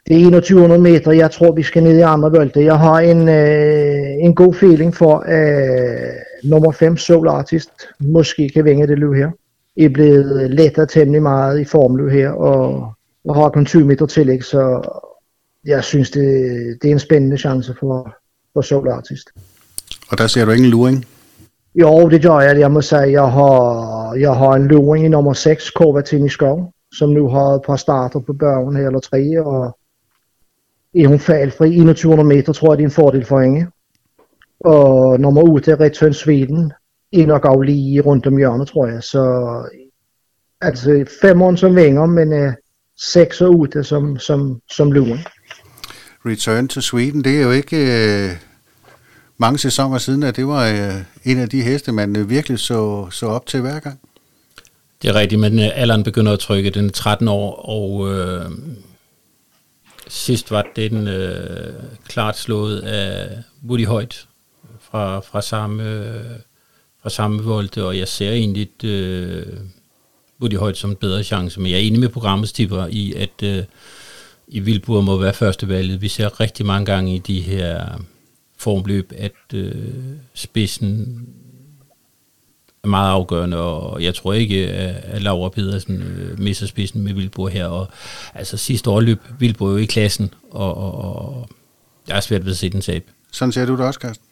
det 0.06 0.16
er 0.16 0.30
2100 0.30 0.80
meter. 0.80 1.12
Jeg 1.12 1.30
tror, 1.30 1.52
vi 1.52 1.62
skal 1.62 1.82
ned 1.82 1.98
i 1.98 2.00
andre 2.00 2.30
volte. 2.30 2.64
Jeg 2.64 2.78
har 2.78 3.00
en, 3.00 3.28
øh, 3.28 4.24
en 4.24 4.34
god 4.34 4.54
feeling 4.54 4.94
for, 4.94 5.24
øh, 5.28 6.33
nummer 6.44 6.72
5, 6.72 6.96
Soul 6.96 7.28
Artist, 7.28 7.70
måske 8.00 8.48
kan 8.48 8.64
vinge 8.64 8.86
det 8.86 8.98
løb 8.98 9.14
her. 9.14 9.30
I 9.76 9.84
er 9.84 9.88
blevet 9.88 10.50
lettere 10.50 10.86
temmelig 10.86 11.22
meget 11.22 11.60
i 11.60 11.64
formløb 11.64 12.10
her, 12.10 12.30
og, 12.30 12.92
og 13.24 13.34
har 13.34 13.48
kun 13.48 13.66
20 13.66 13.84
meter 13.84 14.06
tillæg, 14.06 14.44
så 14.44 14.82
jeg 15.64 15.84
synes, 15.84 16.10
det, 16.10 16.22
det 16.82 16.88
er 16.88 16.92
en 16.92 16.98
spændende 16.98 17.38
chance 17.38 17.74
for, 17.80 18.16
for 18.52 18.60
Soul 18.60 18.88
Artist. 18.88 19.30
Og 20.10 20.18
der 20.18 20.26
ser 20.26 20.44
du 20.44 20.50
ingen 20.50 20.70
luring? 20.70 21.04
Jo, 21.74 22.08
det 22.08 22.22
gør 22.22 22.40
jeg. 22.40 22.58
Jeg 22.58 22.70
må 22.70 22.80
sige, 22.80 23.00
jeg 23.00 23.32
har, 23.32 24.14
jeg 24.14 24.34
har 24.34 24.50
en 24.50 24.66
luring 24.66 25.04
i 25.04 25.08
nummer 25.08 25.32
6, 25.32 25.70
Korvatini 25.70 26.28
Skov, 26.28 26.72
som 26.92 27.08
nu 27.08 27.28
har 27.28 27.46
et 27.46 27.62
par 27.66 27.76
starter 27.76 28.20
på 28.20 28.32
børgen 28.32 28.76
her, 28.76 28.86
eller 28.86 29.00
tre, 29.00 29.40
og 29.46 29.78
er 30.94 31.08
hun 31.08 31.18
faldfri 31.18 31.68
2100 31.68 32.28
meter, 32.28 32.52
tror 32.52 32.72
jeg, 32.72 32.78
det 32.78 32.84
er 32.84 32.88
en 32.88 32.94
fordel 32.94 33.24
for 33.24 33.40
hende. 33.40 33.66
Og 34.64 35.20
nummer 35.20 35.42
8 35.42 35.70
er 35.70 35.80
Return 35.80 36.14
Sweden, 36.14 36.72
er 37.12 37.26
nok 37.26 37.44
af 37.44 37.66
lige 37.66 38.00
rundt 38.00 38.26
om 38.26 38.36
hjørnet, 38.36 38.68
tror 38.68 38.86
jeg. 38.86 39.02
Så 39.02 39.22
altså 40.60 41.04
femeren 41.22 41.56
som 41.56 41.76
vinger, 41.76 42.06
men 42.06 42.32
uh, 42.32 42.52
6 42.98 43.40
og 43.40 43.50
8 43.50 43.84
som, 43.84 44.18
som, 44.18 44.60
som 44.70 44.92
luren. 44.92 45.18
Return 46.26 46.68
to 46.68 46.80
Sweden, 46.80 47.24
det 47.24 47.38
er 47.38 47.42
jo 47.42 47.50
ikke 47.50 47.76
øh, 47.76 48.30
mange 49.38 49.58
sæsoner 49.58 49.98
siden, 49.98 50.22
at 50.22 50.36
det 50.36 50.46
var 50.46 50.66
øh, 50.68 51.02
en 51.24 51.38
af 51.38 51.48
de 51.48 51.62
heste, 51.62 51.92
man 51.92 52.16
øh, 52.16 52.30
virkelig 52.30 52.58
så, 52.58 53.10
så 53.10 53.26
op 53.26 53.46
til 53.46 53.60
hver 53.60 53.80
gang. 53.80 54.00
Det 55.02 55.10
er 55.10 55.14
rigtigt, 55.14 55.40
men 55.40 55.58
øh, 55.58 55.68
alderen 55.74 56.04
begynder 56.04 56.32
at 56.32 56.38
trykke. 56.38 56.70
Den 56.70 56.86
er 56.86 56.90
13 56.90 57.28
år, 57.28 57.68
og 57.68 58.14
øh, 58.14 58.50
sidst 60.08 60.50
var 60.50 60.66
den 60.76 61.08
øh, 61.08 61.74
klart 62.08 62.38
slået 62.38 62.80
af 62.80 63.28
Woody 63.68 63.86
Højt 63.86 64.26
fra, 64.94 65.20
fra 65.20 65.42
samme, 65.42 65.84
fra 67.02 67.10
samme 67.10 67.42
volte, 67.42 67.84
og 67.84 67.98
jeg 67.98 68.08
ser 68.08 68.30
egentlig 68.30 68.84
øh, 68.84 69.46
Woody 70.40 70.56
Højt 70.56 70.76
som 70.76 70.90
en 70.90 70.96
bedre 70.96 71.22
chance, 71.22 71.60
men 71.60 71.70
jeg 71.70 71.76
er 71.76 71.82
enig 71.82 72.00
med 72.00 72.08
programmets 72.08 72.52
tipper 72.52 72.86
i, 72.90 73.12
at 73.12 73.42
øh, 73.42 73.64
i 74.48 74.60
Vildbur 74.60 75.00
må 75.00 75.16
være 75.16 75.34
første 75.34 75.68
valget. 75.68 76.02
Vi 76.02 76.08
ser 76.08 76.40
rigtig 76.40 76.66
mange 76.66 76.86
gange 76.86 77.14
i 77.14 77.18
de 77.18 77.40
her 77.40 78.00
formløb, 78.58 79.12
at 79.16 79.54
øh, 79.54 79.74
spidsen 80.34 81.26
er 82.84 82.88
meget 82.88 83.10
afgørende, 83.10 83.56
og 83.56 84.02
jeg 84.02 84.14
tror 84.14 84.32
ikke, 84.32 84.68
at 84.68 85.22
Laura 85.22 85.48
Pedersen 85.48 86.02
øh, 86.02 86.40
misser 86.40 86.66
spidsen 86.66 87.02
med 87.02 87.12
Vildbur 87.12 87.48
her. 87.48 87.66
Og, 87.66 87.88
altså 88.34 88.56
sidste 88.56 88.90
år 88.90 89.00
løb 89.00 89.20
Vildbur 89.38 89.70
jo 89.70 89.76
i 89.76 89.84
klassen, 89.84 90.34
og, 90.50 90.76
og, 90.76 90.94
og 90.94 91.48
jeg 92.08 92.16
er 92.16 92.20
svært 92.20 92.44
ved 92.44 92.52
at 92.52 92.58
se 92.58 92.70
den 92.70 92.80
tab. 92.80 93.10
Sådan 93.32 93.52
ser 93.52 93.66
du 93.66 93.72
det 93.72 93.80
også, 93.80 94.00
Carsten? 94.00 94.26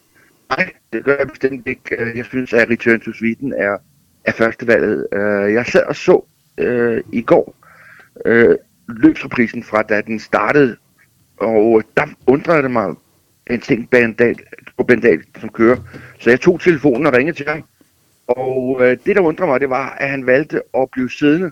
Nej, 0.49 0.73
det 0.93 1.03
gør 1.03 1.17
jeg 1.17 1.27
bestemt 1.27 1.67
ikke. 1.67 1.95
Øh, 1.99 2.17
jeg 2.17 2.25
synes, 2.25 2.53
at 2.53 2.69
Return 2.69 2.99
to 2.99 3.13
Sweden 3.13 3.53
er, 3.53 3.77
er 4.25 4.31
førstevalget. 4.31 5.07
Øh, 5.13 5.53
jeg 5.53 5.65
sad 5.65 5.83
og 5.83 5.95
så 5.95 6.25
øh, 6.57 7.03
i 7.11 7.21
går 7.21 7.55
øh, 8.25 8.55
løbsreprisen 8.89 9.63
fra, 9.63 9.81
da 9.81 10.01
den 10.01 10.19
startede 10.19 10.77
Og 11.37 11.83
der 11.97 12.05
undrede 12.27 12.63
det 12.63 12.71
mig 12.71 12.95
en 13.49 13.59
ting 13.61 13.89
Bandal, 13.89 14.39
på 14.77 14.83
Bandal, 14.83 15.23
som 15.39 15.49
kører. 15.49 15.77
Så 16.19 16.29
jeg 16.29 16.41
tog 16.41 16.59
telefonen 16.59 17.05
og 17.05 17.13
ringede 17.13 17.37
til 17.37 17.47
ham. 17.47 17.63
Og 18.27 18.77
øh, 18.81 18.97
det, 19.05 19.15
der 19.15 19.21
undrede 19.21 19.49
mig, 19.49 19.59
det 19.59 19.69
var, 19.69 19.89
at 19.89 20.09
han 20.09 20.25
valgte 20.25 20.61
at 20.77 20.89
blive 20.91 21.09
siddende. 21.09 21.51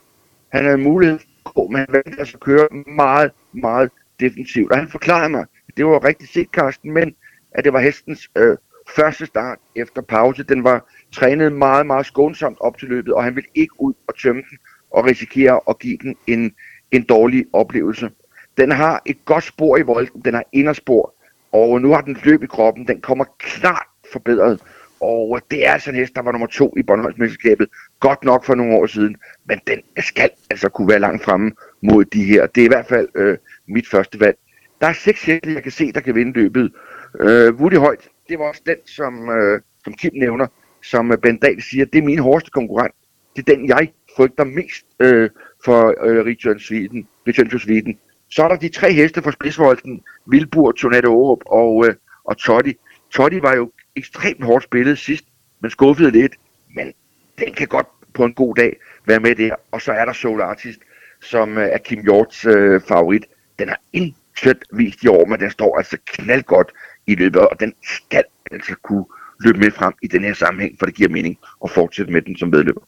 Han 0.49 0.63
havde 0.65 0.77
mulighed 0.77 1.19
for, 1.53 1.67
men 1.67 1.77
han 1.77 1.87
valgte 1.89 2.19
altså 2.19 2.37
at 2.37 2.41
køre 2.41 2.67
meget, 2.87 3.31
meget 3.51 3.89
defensivt. 4.19 4.71
Og 4.71 4.77
han 4.77 4.89
forklarede 4.89 5.29
mig, 5.29 5.41
at 5.41 5.77
det 5.77 5.85
var 5.85 6.03
rigtig 6.03 6.29
set, 6.29 6.51
Karsten, 6.51 6.91
men 6.91 7.15
at 7.51 7.63
det 7.63 7.73
var 7.73 7.79
hestens 7.79 8.29
øh, 8.37 8.57
første 8.95 9.25
start 9.25 9.57
efter 9.75 10.01
pause. 10.01 10.43
Den 10.43 10.63
var 10.63 10.89
trænet 11.11 11.53
meget, 11.53 11.85
meget 11.85 12.05
skånsomt 12.05 12.57
op 12.59 12.77
til 12.77 12.87
løbet, 12.87 13.13
og 13.13 13.23
han 13.23 13.35
ville 13.35 13.49
ikke 13.55 13.81
ud 13.81 13.93
og 14.07 14.17
tømme 14.17 14.41
den 14.49 14.57
og 14.91 15.05
risikere 15.05 15.59
at 15.69 15.79
give 15.79 15.97
den 15.97 16.15
en, 16.27 16.53
en 16.91 17.03
dårlig 17.03 17.45
oplevelse. 17.53 18.09
Den 18.57 18.71
har 18.71 19.01
et 19.05 19.25
godt 19.25 19.43
spor 19.43 19.77
i 19.77 19.81
volden, 19.81 20.21
den 20.25 20.33
har 20.33 20.43
inderspor, 20.51 21.13
og 21.51 21.81
nu 21.81 21.93
har 21.93 22.01
den 22.01 22.17
løb 22.23 22.43
i 22.43 22.47
kroppen, 22.47 22.87
den 22.87 23.01
kommer 23.01 23.25
klart 23.39 23.87
forbedret. 24.11 24.61
Og 24.99 25.41
det 25.51 25.67
er 25.67 25.71
altså 25.71 25.89
en 25.89 25.95
hest, 25.95 26.15
der 26.15 26.21
var 26.21 26.31
nummer 26.31 26.47
to 26.47 26.73
i 26.77 26.83
Bornholmsmesterskabet. 26.83 27.67
Godt 27.99 28.23
nok 28.23 28.45
for 28.45 28.55
nogle 28.55 28.75
år 28.75 28.85
siden, 28.85 29.15
men 29.45 29.59
den 29.67 29.81
skal 29.97 30.29
altså 30.49 30.69
kunne 30.69 30.89
være 30.89 30.99
langt 30.99 31.23
fremme 31.23 31.51
mod 31.81 32.05
de 32.05 32.23
her. 32.23 32.47
Det 32.47 32.61
er 32.61 32.65
i 32.65 32.67
hvert 32.67 32.85
fald 32.85 33.07
øh, 33.15 33.37
mit 33.67 33.87
første 33.87 34.19
valg. 34.19 34.37
Der 34.81 34.87
er 34.87 34.93
seks 34.93 35.25
heste, 35.25 35.53
jeg 35.53 35.63
kan 35.63 35.71
se, 35.71 35.91
der 35.91 35.99
kan 35.99 36.15
vinde 36.15 36.31
løbet. 36.31 36.71
Øh, 37.19 37.53
Woody 37.53 37.77
Højt, 37.77 38.09
det 38.29 38.39
var 38.39 38.45
også 38.45 38.61
den, 38.65 38.77
som, 38.85 39.29
øh, 39.29 39.61
som 39.83 39.93
Kim 39.93 40.11
nævner, 40.13 40.47
som 40.83 41.11
øh, 41.11 41.17
Ben 41.17 41.37
Dahl 41.37 41.61
siger, 41.61 41.85
det 41.85 41.99
er 41.99 42.05
min 42.05 42.19
hårdeste 42.19 42.51
konkurrent. 42.51 42.95
Det 43.35 43.49
er 43.49 43.55
den, 43.55 43.67
jeg 43.67 43.91
frygter 44.15 44.43
mest 44.43 44.85
øh, 44.99 45.29
for 45.65 46.05
øh, 46.05 46.25
Richard 46.25 46.59
Sweden, 46.59 47.07
Richard 47.27 47.59
Sweden. 47.59 47.99
Så 48.29 48.43
er 48.43 48.47
der 48.47 48.55
de 48.55 48.69
tre 48.69 48.93
heste 48.93 49.21
fra 49.21 49.31
Spidsvolden, 49.31 50.01
Vilbur, 50.25 50.71
Tornado 50.71 51.07
Aarup 51.07 51.43
og, 51.45 51.87
øh, 51.87 51.95
og 52.23 52.37
Totti. 52.37 52.73
Totti 53.11 53.41
var 53.41 53.55
jo 53.55 53.71
ekstremt 53.95 54.43
hårdt 54.43 54.63
spillet 54.63 54.97
sidst, 54.97 55.25
men 55.61 55.71
skuffede 55.71 56.11
lidt. 56.11 56.35
Men 56.75 56.93
den 57.39 57.53
kan 57.53 57.67
godt 57.67 57.87
på 58.13 58.25
en 58.25 58.33
god 58.33 58.55
dag 58.55 58.77
være 59.05 59.19
med 59.19 59.35
der. 59.35 59.55
Og 59.71 59.81
så 59.81 59.91
er 59.91 60.05
der 60.05 60.13
Soul 60.13 60.41
Artist, 60.41 60.79
som 61.21 61.57
øh, 61.57 61.63
er 61.63 61.77
Kim 61.77 62.03
Hjorts 62.03 62.45
øh, 62.45 62.81
favorit. 62.81 63.25
Den 63.59 63.69
har 63.69 63.81
intet 63.93 64.63
vist 64.73 65.03
i 65.03 65.07
år, 65.07 65.25
men 65.25 65.39
den 65.39 65.51
står 65.51 65.77
altså 65.77 65.97
knaldgodt 66.07 66.71
i 67.07 67.15
løbet, 67.15 67.41
og 67.41 67.59
den 67.59 67.73
skal 67.83 68.23
altså 68.51 68.75
kunne 68.83 69.05
løbe 69.39 69.59
med 69.59 69.71
frem 69.71 69.93
i 70.01 70.07
den 70.07 70.23
her 70.23 70.33
sammenhæng, 70.33 70.75
for 70.79 70.85
det 70.85 70.95
giver 70.95 71.09
mening 71.09 71.37
at 71.63 71.71
fortsætte 71.71 72.11
med 72.11 72.21
den 72.21 72.37
som 72.37 72.51
vedløber. 72.51 72.81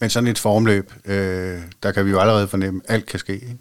Men 0.00 0.10
sådan 0.10 0.28
et 0.28 0.38
formløb, 0.38 0.92
øh, 1.06 1.58
der 1.82 1.92
kan 1.94 2.06
vi 2.06 2.10
jo 2.10 2.18
allerede 2.18 2.48
fornemme, 2.48 2.80
at 2.84 2.94
alt 2.94 3.06
kan 3.06 3.18
ske. 3.18 3.32
Ikke? 3.32 3.58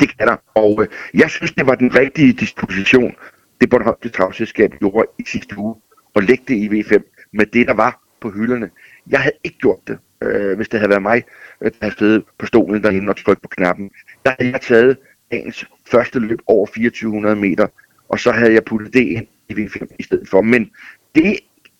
Det 0.00 0.18
kan 0.18 0.28
der, 0.28 0.36
og 0.54 0.82
øh, 0.82 0.88
jeg 1.14 1.30
synes, 1.30 1.52
det 1.52 1.66
var 1.66 1.74
den 1.74 1.94
rigtige 1.94 2.32
disposition, 2.32 3.14
det 3.60 3.70
Bornholmske 3.70 4.08
Travselskab 4.08 4.70
gjorde 4.78 5.08
i 5.18 5.24
sidste 5.26 5.58
uge, 5.58 5.74
og 6.14 6.22
lægge 6.22 6.44
det 6.48 6.54
i 6.54 6.68
V5 6.68 7.28
med 7.32 7.46
det, 7.46 7.66
der 7.66 7.74
var 7.74 8.00
på 8.20 8.30
hylderne. 8.30 8.70
Jeg 9.10 9.20
havde 9.20 9.36
ikke 9.44 9.58
gjort 9.58 9.78
det, 9.86 9.98
øh, 10.22 10.56
hvis 10.56 10.68
det 10.68 10.80
havde 10.80 10.90
været 10.90 11.02
mig, 11.02 11.22
der 11.60 11.70
havde 11.80 11.94
stået 11.94 12.24
på 12.38 12.46
stolen 12.46 12.82
derinde 12.82 13.10
og 13.10 13.16
trykt 13.16 13.42
på 13.42 13.48
knappen. 13.48 13.90
Der 14.24 14.34
havde 14.38 14.52
jeg 14.52 14.60
taget 14.60 14.98
dagens 15.30 15.66
første 15.90 16.18
løb 16.18 16.38
over 16.46 16.66
2400 16.66 17.36
meter, 17.36 17.66
og 18.08 18.18
så 18.18 18.32
havde 18.32 18.52
jeg 18.52 18.64
puttet 18.64 18.94
det 18.94 19.00
ind 19.00 19.26
i 19.48 19.52
V5 19.52 19.86
i 19.98 20.02
stedet 20.02 20.28
for. 20.28 20.42
Men 20.42 20.70
det 21.14 21.38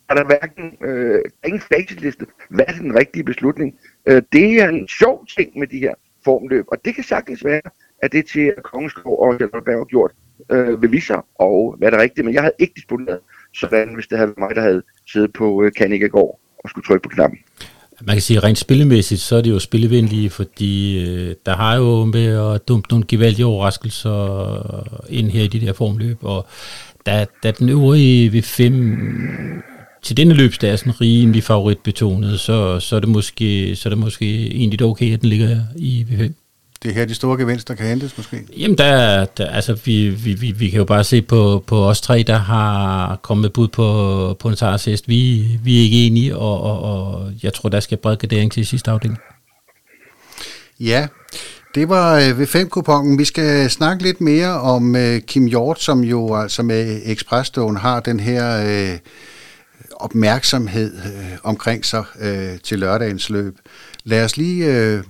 er 0.09 0.15
der 0.15 0.25
hverken 0.25 0.77
øh, 0.81 1.21
ingen 1.45 1.61
facitliste. 1.61 2.27
Hvad 2.51 2.65
er 2.69 2.73
den 2.73 2.99
rigtige 2.99 3.25
beslutning? 3.25 3.79
Øh, 4.07 4.23
det 4.33 4.63
er 4.63 4.69
en 4.69 4.89
sjov 4.89 5.27
ting 5.27 5.59
med 5.59 5.67
de 5.67 5.79
her 5.79 5.95
formløb, 6.25 6.65
og 6.69 6.85
det 6.85 6.95
kan 6.95 7.05
sagtens 7.05 7.45
være, 7.45 7.61
at 8.03 8.13
det 8.13 8.27
til 8.27 8.55
at 8.57 8.63
Kongeskov 8.63 9.21
og 9.21 9.39
Hjelmerberg 9.39 9.79
har 9.79 9.85
gjort 9.85 10.13
øh, 10.51 10.83
vil 10.83 10.93
vise 10.93 11.07
sig, 11.07 11.23
og 11.35 11.75
hvad 11.79 11.89
er 11.89 11.91
det 11.91 12.01
rigtigt, 12.01 12.25
men 12.25 12.35
jeg 12.35 12.43
havde 12.43 12.55
ikke 12.59 12.75
disponeret 12.77 13.21
sådan, 13.55 13.95
hvis 13.95 14.07
det 14.07 14.19
havde 14.19 14.29
været 14.29 14.39
mig, 14.39 14.55
der 14.55 14.61
havde 14.61 14.83
siddet 15.07 15.33
på 15.33 15.63
øh, 15.63 15.73
Kanikagård 15.73 16.41
og 16.59 16.71
skulle 16.71 16.85
trykke 16.85 17.03
på 17.03 17.09
knappen. 17.09 17.39
Man 18.07 18.17
kan 18.17 18.23
sige, 18.23 18.40
rent 18.40 18.59
spillemæssigt, 18.59 19.21
så 19.21 19.37
er 19.37 19.40
det 19.40 19.51
jo 19.51 19.59
spillevenlige, 19.59 20.31
fordi 20.31 21.05
øh, 21.05 21.35
der 21.47 21.57
har 21.57 21.77
jo 21.77 22.05
med 22.05 22.27
at 22.27 22.69
dumpe 22.69 22.88
nogle 22.90 23.05
gevaldige 23.09 23.47
overraskelser 23.47 25.07
ind 25.09 25.31
her 25.31 25.43
i 25.43 25.47
de 25.47 25.61
der 25.61 25.73
formløb, 25.73 26.19
og 26.23 26.47
da, 27.07 27.27
da 27.43 27.51
den 27.51 27.69
øvrige 27.69 28.31
V5 28.31 28.73
til 30.03 30.17
denne 30.17 30.35
løbsdag 30.35 30.71
er 30.71 30.77
sådan 30.77 31.01
rimelig 31.01 31.43
favoritbetonet, 31.43 32.40
så, 32.40 32.81
så, 32.81 32.97
er 32.97 33.01
det 33.01 33.09
måske, 33.09 33.77
så 33.77 33.88
er 33.88 33.90
det 33.90 33.99
måske 33.99 34.57
egentlig 34.57 34.83
okay, 34.83 35.12
at 35.12 35.21
den 35.21 35.29
ligger 35.29 35.61
i 35.77 36.07
V5 36.11 36.44
det 36.85 36.90
er 36.90 36.94
her, 36.94 37.05
de 37.05 37.14
store 37.14 37.38
gevinster 37.38 37.75
kan 37.75 37.87
hentes 37.87 38.16
måske? 38.16 38.42
Jamen, 38.57 38.79
der, 38.79 39.25
der 39.25 39.47
altså, 39.47 39.79
vi, 39.85 40.09
vi, 40.09 40.35
vi, 40.35 40.51
vi 40.51 40.70
kan 40.70 40.79
jo 40.79 40.85
bare 40.85 41.05
se 41.05 41.23
på, 41.23 41.64
på 41.66 41.85
os 41.85 42.01
tre, 42.01 42.25
der 42.27 42.38
har 42.38 43.16
kommet 43.23 43.53
bud 43.53 43.68
på, 43.68 44.37
på 44.38 44.49
en 44.49 44.57
sejrshest. 44.57 45.09
Vi, 45.09 45.47
vi 45.62 45.79
er 45.79 45.83
ikke 45.83 46.07
enige, 46.07 46.37
og, 46.37 46.61
og, 46.61 46.83
og 46.83 47.33
jeg 47.42 47.55
tror, 47.55 47.68
der 47.68 47.81
skal 47.81 47.99
bred 47.99 48.16
gradering 48.16 48.53
til 48.53 48.66
sidste 48.66 48.90
afdeling. 48.90 49.18
Ja, 50.81 51.07
det 51.75 51.88
var 51.88 52.18
øh, 52.18 52.38
ved 52.38 52.47
5 52.47 52.68
kupongen 52.68 53.18
Vi 53.18 53.25
skal 53.25 53.70
snakke 53.70 54.03
lidt 54.03 54.20
mere 54.20 54.61
om 54.61 54.94
uh, 54.94 55.18
Kim 55.27 55.47
Hjort, 55.47 55.81
som 55.81 56.01
jo 56.01 56.35
altså 56.35 56.62
med 56.62 57.01
Expressstone 57.05 57.79
har 57.79 58.01
den 58.01 58.20
her 58.20 58.64
uh, 58.92 58.99
opmærksomhed 59.97 60.94
uh, 60.94 61.51
omkring 61.51 61.85
sig 61.85 62.05
uh, 62.20 62.61
til 62.64 62.79
lørdagens 62.79 63.31
løb. 63.31 63.59
Lad 64.05 64.25
os 64.25 64.37
lige 64.37 64.94
uh, 64.99 65.05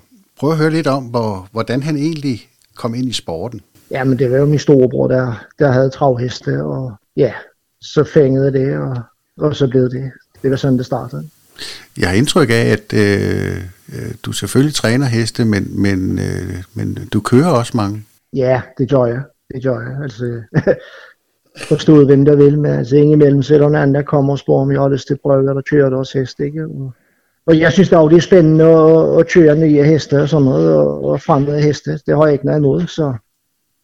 prøve 0.44 0.52
at 0.52 0.59
høre 0.59 0.70
lidt 0.70 0.87
om, 0.87 1.04
hvor, 1.04 1.48
hvordan 1.52 1.83
han 1.83 1.96
egentlig 1.96 2.48
kom 2.74 2.94
ind 2.94 3.09
i 3.09 3.12
sporten. 3.12 3.61
Ja, 3.90 4.04
men 4.04 4.18
det 4.18 4.30
var 4.30 4.37
jo 4.37 4.46
min 4.46 4.59
storebror, 4.59 5.09
der, 5.09 5.44
der 5.59 5.72
havde 5.72 5.90
travheste, 5.90 6.62
og 6.62 6.92
ja, 7.16 7.33
så 7.80 8.04
fængede 8.04 8.52
det, 8.52 8.78
og, 8.78 8.96
og 9.38 9.57
så 9.57 9.68
blev 9.68 9.83
det. 9.83 10.12
Det 10.42 10.50
var 10.50 10.57
sådan, 10.57 10.78
det 10.78 10.87
startede. 10.87 11.28
Jeg 11.98 12.09
har 12.09 12.16
indtryk 12.16 12.50
af, 12.50 12.64
at 12.76 12.92
øh, 12.94 13.57
øh, 13.94 14.14
du 14.22 14.33
selvfølgelig 14.33 14.74
træner 14.74 15.07
heste, 15.07 15.44
men, 15.44 15.83
men, 15.83 16.18
øh, 16.18 16.62
men 16.74 17.09
du 17.12 17.20
kører 17.20 17.50
også 17.50 17.72
mange. 17.76 18.04
Ja, 18.33 18.62
det 18.78 18.90
gør 18.90 19.04
jeg. 19.04 19.22
Det 19.54 19.62
gør 19.62 19.80
jeg. 19.80 20.02
Altså, 20.02 20.42
forstået 21.68 22.07
hvem 22.07 22.24
der 22.24 22.37
vil, 22.37 22.59
men 22.59 22.70
altså 22.70 22.96
indimellem 22.96 23.42
så 23.42 23.54
er 23.54 23.59
der 23.59 23.66
en 23.66 23.74
anden, 23.74 23.94
der 23.94 24.02
kommer 24.02 24.33
og 24.33 24.38
spørger, 24.38 24.62
om 24.62 24.72
jeg 24.72 24.80
har 24.80 24.88
lyst 24.88 25.07
til 25.07 25.18
brøger, 25.22 25.52
der 25.52 25.62
kører 25.70 25.90
deres 25.90 26.12
hest, 26.12 26.40
ikke? 26.40 26.64
Og, 26.64 26.94
og 27.46 27.59
jeg 27.59 27.72
synes 27.72 27.92
også, 27.92 28.09
det 28.09 28.16
er 28.16 28.20
spændende 28.20 28.64
at, 28.64 29.20
at 29.20 29.28
køre 29.28 29.57
nye 29.57 29.85
heste 29.85 30.22
og 30.22 30.28
sådan 30.28 30.44
noget, 30.44 30.76
og, 30.76 31.04
og 31.04 31.20
fremmede 31.20 31.62
heste. 31.62 31.90
Det 32.07 32.16
har 32.16 32.24
jeg 32.24 32.33
ikke 32.33 32.46
noget 32.46 32.59
imod, 32.59 32.87
så, 32.87 33.14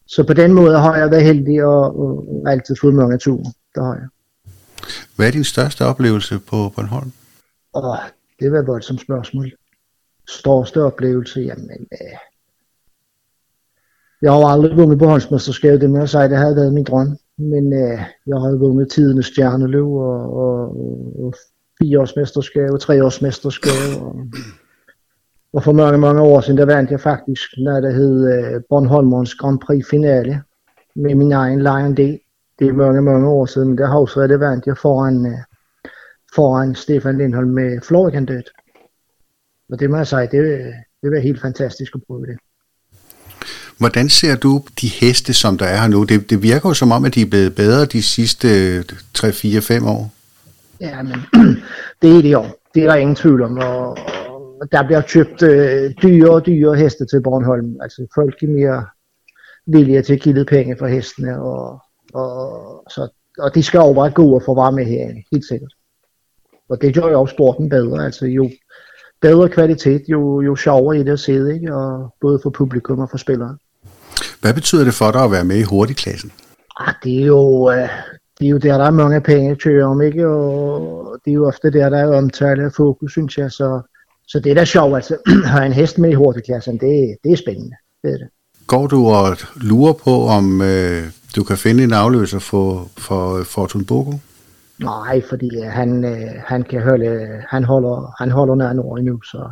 så 0.07 0.25
på 0.25 0.33
den 0.33 0.53
måde 0.53 0.79
har 0.79 0.96
jeg 0.96 1.11
været 1.11 1.25
heldig 1.25 1.64
og, 1.64 2.01
og 2.01 2.25
altid 2.46 2.77
fået 2.81 2.94
mange 2.94 3.18
ture. 3.18 3.53
Det 3.75 3.83
har 3.85 3.94
jeg. 3.94 4.09
Hvad 5.16 5.27
er 5.27 5.31
din 5.31 5.44
største 5.44 5.85
oplevelse 5.85 6.38
på 6.38 6.57
Bornholm? 6.77 7.12
Åh, 7.75 7.96
det 8.40 8.53
var 8.53 8.59
et 8.59 8.66
voldsomt 8.66 9.01
spørgsmål. 9.01 9.53
Største 10.29 10.83
oplevelse, 10.83 11.40
jamen... 11.40 11.87
Øh, 11.92 12.16
jeg 14.23 14.33
har 14.33 14.44
aldrig 14.44 14.77
vundet 14.77 14.99
på 14.99 15.07
håndsmesterskabet, 15.07 15.81
det 15.81 15.90
må 15.90 15.99
jeg 15.99 16.09
sige, 16.09 16.29
det 16.29 16.38
havde 16.38 16.57
været 16.57 16.75
min 16.75 16.85
drøm. 16.85 17.16
Men 17.38 17.73
øh, 17.73 18.01
jeg 18.27 18.37
har 18.37 18.59
vundet 18.59 18.90
tidernes 18.90 19.27
stjerneløv 19.27 19.92
og, 19.94 20.37
og, 20.37 20.77
og 21.25 21.35
fireårsmesterskab 21.83 22.71
og 22.71 22.81
treårsmesterskab. 22.81 24.03
Og, 24.03 24.27
og 25.53 25.64
for 25.64 25.73
mange, 25.73 25.99
mange 25.99 26.21
år 26.21 26.40
siden, 26.40 26.59
der 26.59 26.64
vandt 26.64 26.90
jeg 26.90 27.01
faktisk, 27.01 27.49
når 27.59 27.81
det 27.81 27.95
hed 27.95 28.16
uh, 28.38 28.62
Bornholmerens 28.69 29.35
Grand 29.35 29.59
Prix 29.61 29.87
finale 29.90 30.43
med 30.97 31.14
min 31.14 31.33
egen 31.33 31.62
Lion 31.62 31.95
D. 31.95 32.19
Det 32.59 32.69
er 32.69 32.73
mange, 32.73 33.03
mange 33.03 33.29
år 33.29 33.47
siden, 33.47 33.69
der 33.69 33.77
det 33.77 33.88
har 33.88 33.99
også 33.99 34.27
det 34.27 34.40
vandt 34.40 34.66
jeg 34.66 34.79
foran, 34.79 35.27
uh, 35.27 35.40
foran 36.35 36.75
Stefan 36.75 37.19
Lindholm 37.19 37.51
med 37.51 37.81
Florian 37.83 38.27
Død. 38.27 38.43
Og 39.73 39.81
det 39.81 39.90
må 39.90 39.97
jeg 39.97 40.07
sige, 40.07 40.21
det, 40.21 40.75
det 41.03 41.11
var 41.11 41.19
helt 41.19 41.40
fantastisk 41.40 41.95
at 41.95 42.01
prøve 42.07 42.27
det. 42.27 42.38
Hvordan 43.79 44.09
ser 44.09 44.37
du 44.37 44.62
de 44.81 44.88
heste, 44.88 45.33
som 45.35 45.59
der 45.59 45.66
er 45.66 45.81
her 45.81 45.88
nu? 45.88 46.05
Det, 46.05 46.31
det 46.31 46.43
virker 46.43 46.69
jo 46.69 46.75
som 46.75 46.93
om, 46.93 47.05
at 47.05 47.14
de 47.14 47.23
er 47.23 47.27
blevet 47.27 47.55
bedre 47.55 47.87
de 47.87 48.03
sidste 48.03 48.83
3, 49.14 49.33
4, 49.33 49.61
5 49.61 49.87
år. 49.87 50.12
Ja, 50.81 51.03
men 51.03 51.19
det 52.03 52.16
er 52.16 52.23
det 52.23 52.33
jo. 52.33 52.45
Det 52.75 52.83
er 52.83 52.87
der 52.87 52.95
ingen 52.95 53.16
tvivl 53.16 53.43
om. 53.43 53.59
Og, 53.59 53.99
der 54.73 54.87
bliver 54.87 55.01
købt 55.01 55.43
øh, 55.43 55.95
dyre 56.03 56.31
og 56.31 56.47
dyre 56.47 56.77
heste 56.77 57.07
til 57.07 57.23
Bornholm. 57.23 57.77
Altså 57.83 58.07
folk 58.14 58.43
er 58.43 58.47
mere 58.47 58.87
villige 59.66 60.03
til 60.03 60.12
at 60.12 60.21
give 60.21 60.35
lidt 60.35 60.49
penge 60.49 60.77
for 60.79 60.87
hestene. 60.87 61.43
Og, 61.43 61.81
og, 62.14 62.83
så, 62.90 63.09
og 63.38 63.55
de 63.55 63.62
skal 63.62 63.79
jo 63.79 63.93
bare 63.93 64.11
gå 64.11 64.35
og 64.35 64.43
få 64.47 64.55
være 64.55 64.73
med 64.73 64.85
herinde, 64.85 65.23
helt 65.33 65.45
sikkert. 65.45 65.73
Og 66.69 66.83
det 66.83 66.95
gør 66.95 67.09
jo 67.09 67.21
også 67.21 67.33
sporten 67.33 67.69
bedre. 67.69 68.05
Altså 68.05 68.27
jo 68.27 68.51
bedre 69.21 69.49
kvalitet, 69.49 70.03
jo, 70.09 70.40
jo 70.40 70.57
sjovere 70.57 70.99
i 70.99 71.03
det 71.03 71.12
at 71.12 71.21
se, 71.21 71.33
ikke? 71.55 71.75
Og 71.75 72.14
både 72.21 72.40
for 72.43 72.51
publikum 72.51 72.99
og 72.99 73.11
for 73.11 73.19
spillere. 73.19 73.57
Hvad 74.40 74.55
betyder 74.55 74.85
det 74.85 74.95
for 74.95 75.11
dig 75.11 75.25
at 75.25 75.31
være 75.31 75.45
med 75.45 75.57
i 75.57 75.62
hurtigklassen? 75.62 76.33
Ah, 76.81 76.95
det 77.05 77.23
er 77.23 77.27
jo, 77.27 77.71
øh, 77.71 77.88
det 78.40 78.46
er 78.46 78.50
jo 78.50 78.59
der, 78.59 78.79
der 78.79 78.85
er 78.85 78.90
mange 78.90 79.20
penge 79.20 79.50
at 79.50 79.62
køre 79.62 79.85
om, 79.85 80.00
ikke? 80.03 80.29
Og 80.29 81.18
det 81.24 81.31
er 81.31 81.35
jo 81.35 81.46
ofte 81.46 81.70
der, 81.70 81.88
der 81.88 81.98
er 81.98 82.16
omtale 82.16 82.64
af 82.64 82.72
fokus, 82.72 83.12
synes 83.12 83.38
jeg. 83.38 83.53
Så, 83.53 83.81
så 84.29 84.40
det 84.40 84.50
er 84.50 84.55
da 84.55 84.64
sjovt, 84.64 84.94
altså. 84.94 85.16
have 85.53 85.66
en 85.66 85.72
hest 85.72 85.98
med 85.98 86.11
i 86.11 86.14
hurtigklassen, 86.14 86.74
det, 86.74 87.16
det 87.24 87.33
er 87.33 87.37
spændende. 87.37 87.76
Det 88.03 88.12
er 88.12 88.16
det. 88.16 88.29
går 88.66 88.87
du 88.87 89.07
og 89.07 89.37
lurer 89.57 89.92
på, 89.92 90.26
om 90.26 90.62
øh, 90.62 91.03
du 91.37 91.44
kan 91.44 91.57
finde 91.57 91.85
en 91.85 91.92
afløser 91.92 92.38
for, 92.38 92.88
for 92.98 93.42
Fortun 93.44 93.85
Boko? 93.85 94.12
Nej, 94.79 95.22
fordi 95.29 95.50
øh, 95.57 95.66
han, 95.66 96.05
øh, 96.05 96.31
han 96.46 96.62
kan 96.62 96.83
holde, 96.83 97.42
han 97.48 97.64
holder, 97.64 98.14
han 98.18 98.31
holder 98.31 98.55
nær 98.55 98.72
nord 98.72 98.98
endnu, 98.98 99.22
så. 99.22 99.50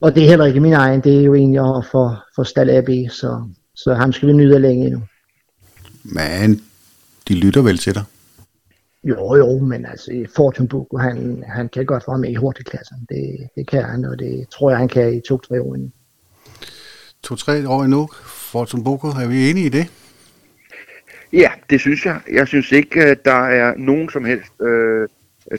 Og 0.00 0.14
det 0.14 0.24
er 0.24 0.28
heller 0.28 0.44
ikke 0.44 0.60
min 0.60 0.72
egen, 0.72 1.00
det 1.00 1.18
er 1.18 1.22
jo 1.22 1.34
egentlig 1.34 1.60
for, 1.90 2.24
for 2.34 2.42
Stal 2.42 2.70
AB, 2.70 2.88
så, 3.10 3.44
så 3.74 3.94
ham 3.94 4.12
skal 4.12 4.28
vi 4.28 4.32
nyde 4.32 4.58
længe 4.58 4.86
endnu. 4.86 5.02
Men 6.04 6.60
de 7.32 7.38
lytter 7.40 7.62
vel 7.62 7.78
til 7.78 7.94
dig? 7.94 8.04
Jo, 9.04 9.36
jo, 9.36 9.58
men 9.58 9.86
altså 9.86 10.26
Fortune 10.36 10.68
Boko, 10.68 10.96
han, 10.96 11.44
han 11.46 11.68
kan 11.68 11.86
godt 11.86 12.04
være 12.08 12.18
med 12.18 12.30
i 12.30 12.34
hurtigklassen. 12.34 12.96
Det, 13.08 13.48
det 13.56 13.66
kan 13.68 13.82
han, 13.82 14.04
og 14.04 14.18
det 14.18 14.48
tror 14.48 14.70
jeg, 14.70 14.78
han 14.78 14.88
kan 14.88 15.14
i 15.14 15.20
to-tre 15.20 15.62
år 15.62 15.74
endnu. 15.74 15.90
To-tre 17.22 17.68
år 17.68 17.84
endnu? 17.84 18.08
Fortune 18.52 18.84
Boko, 18.84 19.08
er 19.08 19.28
vi 19.28 19.50
enige 19.50 19.66
i 19.66 19.68
det? 19.68 19.92
Ja, 21.32 21.50
det 21.70 21.80
synes 21.80 22.06
jeg. 22.06 22.20
Jeg 22.32 22.48
synes 22.48 22.72
ikke, 22.72 23.04
at 23.04 23.24
der 23.24 23.44
er 23.62 23.74
nogen 23.76 24.10
som 24.10 24.24
helst 24.24 24.52
øh, 24.60 25.08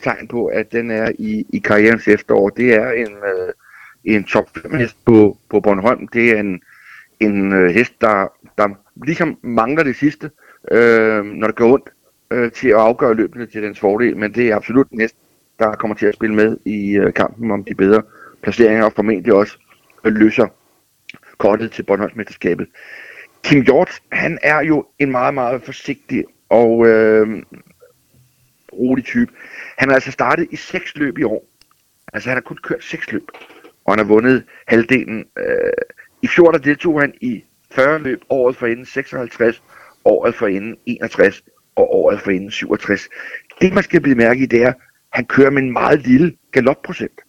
tegn 0.03 0.27
på, 0.27 0.45
at 0.45 0.71
den 0.71 0.91
er 0.91 1.11
i, 1.19 1.45
i 1.49 1.59
karrierens 1.59 2.07
efterår. 2.07 2.49
Det 2.49 2.73
er 2.73 2.91
en, 2.91 3.13
øh, 3.31 3.53
en 4.03 4.23
top 4.23 4.49
5 4.61 4.73
hest 4.73 4.97
på, 5.05 5.37
på 5.49 5.59
Bornholm. 5.59 6.07
Det 6.07 6.31
er 6.31 6.39
en, 6.39 6.61
en 7.19 7.53
øh, 7.53 7.69
hest, 7.69 7.93
der, 8.01 8.31
der 8.57 8.67
ligesom 9.05 9.37
mangler 9.43 9.83
det 9.83 9.95
sidste, 9.95 10.25
øh, 10.25 10.42
Øh, 10.71 11.25
når 11.25 11.47
det 11.47 11.55
går 11.55 11.73
ondt, 11.73 11.89
øh, 12.31 12.51
til 12.51 12.67
at 12.67 12.75
afgøre 12.75 13.13
løbende 13.13 13.45
til 13.45 13.63
dens 13.63 13.79
fordel. 13.79 14.17
Men 14.17 14.33
det 14.33 14.49
er 14.49 14.55
absolut 14.55 14.89
en 14.89 15.09
der 15.59 15.75
kommer 15.75 15.95
til 15.95 16.05
at 16.05 16.13
spille 16.13 16.35
med 16.35 16.57
i 16.65 16.97
øh, 16.97 17.13
kampen 17.13 17.51
om 17.51 17.63
de 17.63 17.75
bedre 17.75 18.01
placeringer, 18.41 18.85
og 18.85 18.93
formentlig 18.93 19.33
også 19.33 19.57
øh, 20.03 20.13
løser 20.13 20.47
kortet 21.37 21.71
til 21.71 21.83
Bornholmsmesterskabet. 21.83 22.67
Kim 23.43 23.63
Hjort, 23.63 24.01
han 24.11 24.39
er 24.43 24.61
jo 24.61 24.85
en 24.99 25.11
meget, 25.11 25.33
meget 25.33 25.63
forsigtig 25.63 26.25
og 26.49 26.87
øh, 26.87 27.43
rolig 28.73 29.05
type. 29.05 29.31
Han 29.77 29.89
har 29.89 29.95
altså 29.95 30.11
startet 30.11 30.47
i 30.51 30.55
seks 30.55 30.95
løb 30.95 31.17
i 31.17 31.23
år. 31.23 31.45
Altså 32.13 32.29
han 32.29 32.35
har 32.35 32.41
kun 32.41 32.57
kørt 32.63 32.83
seks 32.83 33.11
løb, 33.11 33.23
og 33.85 33.93
han 33.93 33.99
har 33.99 34.05
vundet 34.05 34.43
halvdelen. 34.67 35.25
Øh, 35.37 35.71
I 36.21 36.27
fjor 36.27 36.51
der 36.51 36.59
deltog 36.59 37.01
han 37.01 37.13
i 37.21 37.43
40 37.71 37.99
løb, 37.99 38.21
året 38.29 38.55
for 38.55 38.67
inden 38.67 38.85
56, 38.85 39.63
året 40.05 40.35
for 40.35 40.47
inden 40.47 40.77
61 40.85 41.43
og 41.75 41.95
året 41.95 42.19
for 42.19 42.31
inden 42.31 42.51
67. 42.51 43.09
Det 43.61 43.73
man 43.73 43.83
skal 43.83 44.01
blive 44.01 44.15
mærke 44.15 44.43
i, 44.43 44.45
det 44.45 44.63
er, 44.63 44.67
at 44.67 44.75
han 45.13 45.25
kører 45.25 45.49
med 45.49 45.61
en 45.61 45.73
meget 45.73 46.07
lille 46.07 46.37
galopprocent. 46.51 47.21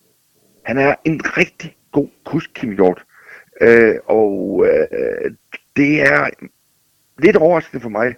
Han 0.64 0.78
er 0.78 0.94
en 1.04 1.20
rigtig 1.36 1.76
god 1.92 2.08
kusk, 2.24 2.50
Kim 2.54 2.70
Hjort. 2.70 3.04
Øh, 3.60 3.94
og 4.06 4.66
øh, 4.68 5.30
det 5.76 6.02
er 6.02 6.28
lidt 7.18 7.36
overraskende 7.36 7.82
for 7.82 7.88
mig, 7.88 8.14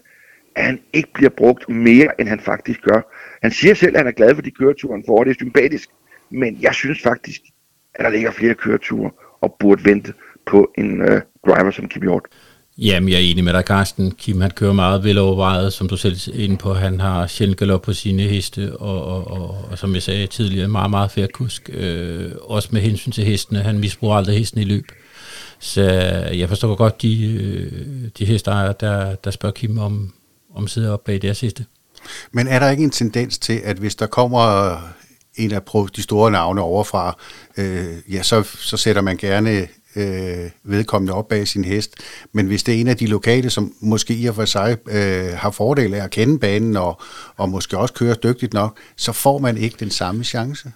at 0.54 0.64
han 0.64 0.80
ikke 0.92 1.12
bliver 1.14 1.30
brugt 1.30 1.68
mere, 1.68 2.20
end 2.20 2.28
han 2.28 2.40
faktisk 2.40 2.82
gør. 2.82 3.00
Han 3.42 3.50
siger 3.50 3.74
selv, 3.74 3.96
at 3.96 4.00
han 4.00 4.06
er 4.06 4.12
glad 4.12 4.34
for 4.34 4.42
de 4.42 4.50
køreture, 4.50 4.92
han 4.92 5.04
får. 5.06 5.24
Det 5.24 5.30
er 5.30 5.34
sympatisk. 5.34 5.90
Men 6.30 6.58
jeg 6.60 6.74
synes 6.74 7.02
faktisk, 7.02 7.40
at 7.94 8.04
der 8.04 8.10
ligger 8.10 8.30
flere 8.30 8.54
køreture 8.54 9.10
og 9.40 9.56
burde 9.58 9.84
vente 9.84 10.14
på 10.46 10.72
en 10.78 11.00
øh, 11.02 11.20
driver 11.46 11.70
som 11.70 11.88
Kim 11.88 12.02
Hjort. 12.02 12.26
Jamen, 12.78 13.08
jeg 13.08 13.16
er 13.16 13.20
enig 13.20 13.44
med 13.44 13.52
dig, 13.52 13.62
Carsten. 13.66 14.10
Kim, 14.10 14.40
han 14.40 14.50
kører 14.50 14.72
meget 14.72 15.04
velovervejet, 15.04 15.72
som 15.72 15.88
du 15.88 15.96
selv 15.96 16.14
er 16.14 16.44
inde 16.44 16.56
på. 16.56 16.74
Han 16.74 17.00
har 17.00 17.26
sjældent 17.26 17.58
galop 17.58 17.82
på 17.82 17.92
sine 17.92 18.22
heste, 18.22 18.76
og, 18.76 19.04
og, 19.04 19.30
og, 19.30 19.64
og 19.70 19.78
som 19.78 19.94
jeg 19.94 20.02
sagde 20.02 20.26
tidligere, 20.26 20.68
meget, 20.68 20.90
meget 20.90 21.10
færre 21.10 21.28
kusk. 21.28 21.70
Øh, 21.72 22.32
også 22.40 22.68
med 22.72 22.80
hensyn 22.80 23.12
til 23.12 23.24
hestene. 23.24 23.62
Han 23.62 23.78
misbruger 23.78 24.16
aldrig 24.16 24.38
hesten 24.38 24.60
i 24.60 24.64
løb. 24.64 24.84
Så 25.58 25.82
jeg 26.34 26.48
forstår 26.48 26.74
godt 26.74 27.02
de, 27.02 27.26
øh, 27.26 28.08
de 28.18 28.24
hestejere, 28.24 28.74
der, 28.80 29.14
der 29.14 29.30
spørger 29.30 29.52
Kim 29.52 29.78
om, 29.78 30.12
om 30.54 30.68
sidder 30.68 30.92
op 30.92 31.04
bag 31.04 31.22
deres 31.22 31.40
heste. 31.40 31.64
Men 32.32 32.48
er 32.48 32.58
der 32.58 32.70
ikke 32.70 32.84
en 32.84 32.90
tendens 32.90 33.38
til, 33.38 33.60
at 33.64 33.76
hvis 33.76 33.94
der 33.94 34.06
kommer 34.06 34.76
en 35.36 35.52
af 35.52 35.60
de 35.96 36.02
store 36.02 36.30
navne 36.30 36.60
overfra, 36.60 37.18
øh, 37.56 37.86
ja, 38.12 38.22
så, 38.22 38.42
så 38.42 38.76
sætter 38.76 39.02
man 39.02 39.16
gerne 39.16 39.66
øh, 39.96 40.50
vedkommende 40.64 41.14
op 41.14 41.28
bag 41.28 41.48
sin 41.48 41.64
hest. 41.64 41.94
Men 42.32 42.46
hvis 42.46 42.62
det 42.62 42.74
er 42.74 42.80
en 42.80 42.88
af 42.88 42.96
de 42.96 43.06
lokale, 43.06 43.50
som 43.50 43.72
måske 43.80 44.14
i 44.14 44.26
og 44.26 44.34
for 44.34 44.44
sig 44.44 44.76
øh, 44.88 45.38
har 45.38 45.50
fordel 45.50 45.94
af 45.94 46.04
at 46.04 46.10
kende 46.10 46.38
banen 46.38 46.76
og, 46.76 47.00
og 47.36 47.48
måske 47.48 47.78
også 47.78 47.94
kører 47.94 48.14
dygtigt 48.14 48.52
nok, 48.52 48.78
så 48.96 49.12
får 49.12 49.38
man 49.38 49.56
ikke 49.56 49.76
den 49.80 49.90
samme 49.90 50.24
chance. 50.24 50.72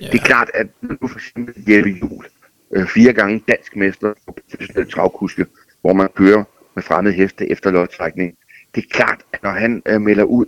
Ja. 0.00 0.06
Det 0.06 0.20
er 0.20 0.24
klart, 0.24 0.50
at 0.54 0.66
nu 0.82 1.08
for 1.08 1.18
eksempel 1.18 1.54
Jeppe 1.68 1.90
Juhl, 1.90 2.26
øh, 2.74 2.86
fire 2.86 3.12
gange 3.12 3.42
dansk 3.48 3.76
mester 3.76 4.12
på 4.26 4.36
professionel 4.50 4.90
travkuske, 4.90 5.46
hvor 5.80 5.92
man 5.92 6.08
kører 6.16 6.44
med 6.74 6.82
fremmede 6.82 7.14
heste 7.14 7.50
efter 7.50 7.70
lodtrækning. 7.70 8.34
Det 8.74 8.84
er 8.84 8.88
klart, 8.90 9.18
at 9.32 9.42
når 9.42 9.50
han 9.50 9.82
øh, 9.86 10.00
melder 10.00 10.24
ud, 10.24 10.46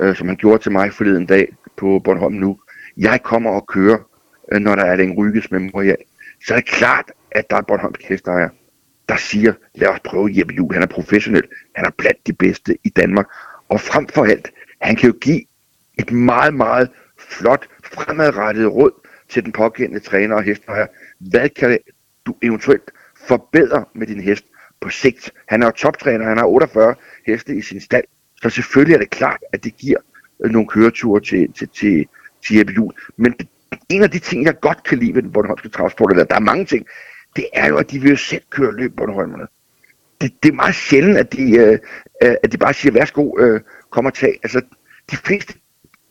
øh, 0.00 0.16
som 0.16 0.28
han 0.28 0.36
gjorde 0.36 0.62
til 0.62 0.72
mig 0.72 0.92
forleden 0.92 1.26
dag 1.26 1.48
på 1.76 2.00
Bornholm 2.04 2.34
nu, 2.34 2.58
jeg 2.96 3.22
kommer 3.22 3.50
og 3.50 3.66
kører, 3.66 3.98
øh, 4.52 4.60
når 4.60 4.74
der 4.74 4.84
er 4.84 4.96
den 4.96 5.12
ryges 5.12 5.50
memorial, 5.50 5.96
så 6.46 6.54
er 6.54 6.58
det 6.58 6.66
klart, 6.66 7.10
at 7.34 7.50
der 7.50 7.56
er 7.56 7.60
en 7.60 7.66
Bornholmsk 7.66 8.02
hesteejer, 8.02 8.48
der 9.08 9.16
siger, 9.16 9.52
lad 9.74 9.88
os 9.88 10.00
prøve 10.04 10.30
Jeppe 10.32 10.54
Juhl. 10.54 10.74
Han 10.74 10.82
er 10.82 10.86
professionel. 10.86 11.42
Han 11.74 11.84
er 11.84 11.90
blandt 11.98 12.26
de 12.26 12.32
bedste 12.32 12.78
i 12.84 12.88
Danmark. 12.88 13.26
Og 13.68 13.80
frem 13.80 14.08
for 14.08 14.24
alt, 14.24 14.52
han 14.80 14.96
kan 14.96 15.10
jo 15.10 15.16
give 15.20 15.42
et 15.98 16.12
meget, 16.12 16.54
meget 16.54 16.90
flot 17.18 17.68
fremadrettet 17.84 18.72
råd 18.72 18.92
til 19.28 19.44
den 19.44 19.52
pågældende 19.52 20.00
træner 20.00 20.36
og 20.36 20.42
hesteejer. 20.42 20.86
Hvad 21.18 21.48
kan 21.48 21.78
du 22.26 22.34
eventuelt 22.42 22.90
forbedre 23.28 23.84
med 23.94 24.06
din 24.06 24.20
hest 24.20 24.44
på 24.80 24.88
sigt? 24.88 25.32
Han 25.48 25.62
er 25.62 25.66
jo 25.66 25.72
toptræner, 25.72 26.28
han 26.28 26.38
har 26.38 26.44
48 26.44 26.94
heste 27.26 27.56
i 27.56 27.62
sin 27.62 27.80
stald, 27.80 28.04
så 28.42 28.50
selvfølgelig 28.50 28.94
er 28.94 28.98
det 28.98 29.10
klart, 29.10 29.40
at 29.52 29.64
det 29.64 29.76
giver 29.76 29.98
øh, 30.44 30.50
nogle 30.50 30.68
køreture 30.68 31.20
til, 31.20 31.52
til, 31.52 31.68
til, 31.68 32.06
til 32.46 32.56
Jeppe 32.56 32.72
Juhl. 32.72 32.94
Men 33.16 33.34
en 33.88 34.02
af 34.02 34.10
de 34.10 34.18
ting, 34.18 34.44
jeg 34.44 34.60
godt 34.60 34.84
kan 34.84 34.98
lide 34.98 35.14
ved 35.14 35.22
den 35.22 35.32
Bornholmske 35.32 35.68
travsport, 35.68 36.10
eller 36.10 36.24
der 36.24 36.34
er 36.34 36.40
mange 36.40 36.64
ting, 36.64 36.86
det 37.36 37.46
er 37.52 37.68
jo, 37.68 37.76
at 37.76 37.90
de 37.90 38.00
vil 38.00 38.10
jo 38.10 38.16
selv 38.16 38.42
køre 38.50 38.76
løb, 38.76 38.96
Bornholmerne. 38.96 39.46
Det, 40.20 40.32
det 40.42 40.48
er 40.48 40.52
meget 40.52 40.74
sjældent, 40.74 41.18
at 41.18 41.32
de, 41.32 41.56
øh, 41.56 41.78
øh, 42.22 42.34
at 42.42 42.52
de 42.52 42.58
bare 42.58 42.74
siger, 42.74 42.92
værsgo, 42.92 43.38
øh, 43.38 43.60
kom 43.90 44.06
og 44.06 44.14
tag. 44.14 44.38
Altså, 44.42 44.60
de 45.10 45.16
fleste 45.16 45.54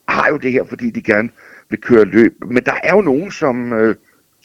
har 0.07 0.29
jo 0.29 0.38
det 0.38 0.51
her, 0.51 0.63
fordi 0.63 0.89
de 0.89 1.01
gerne 1.01 1.29
vil 1.69 1.81
køre 1.81 2.05
løb. 2.05 2.34
Men 2.47 2.63
der 2.63 2.75
er 2.84 2.95
jo 2.95 3.01
nogen, 3.01 3.31
som, 3.31 3.73
øh, 3.73 3.95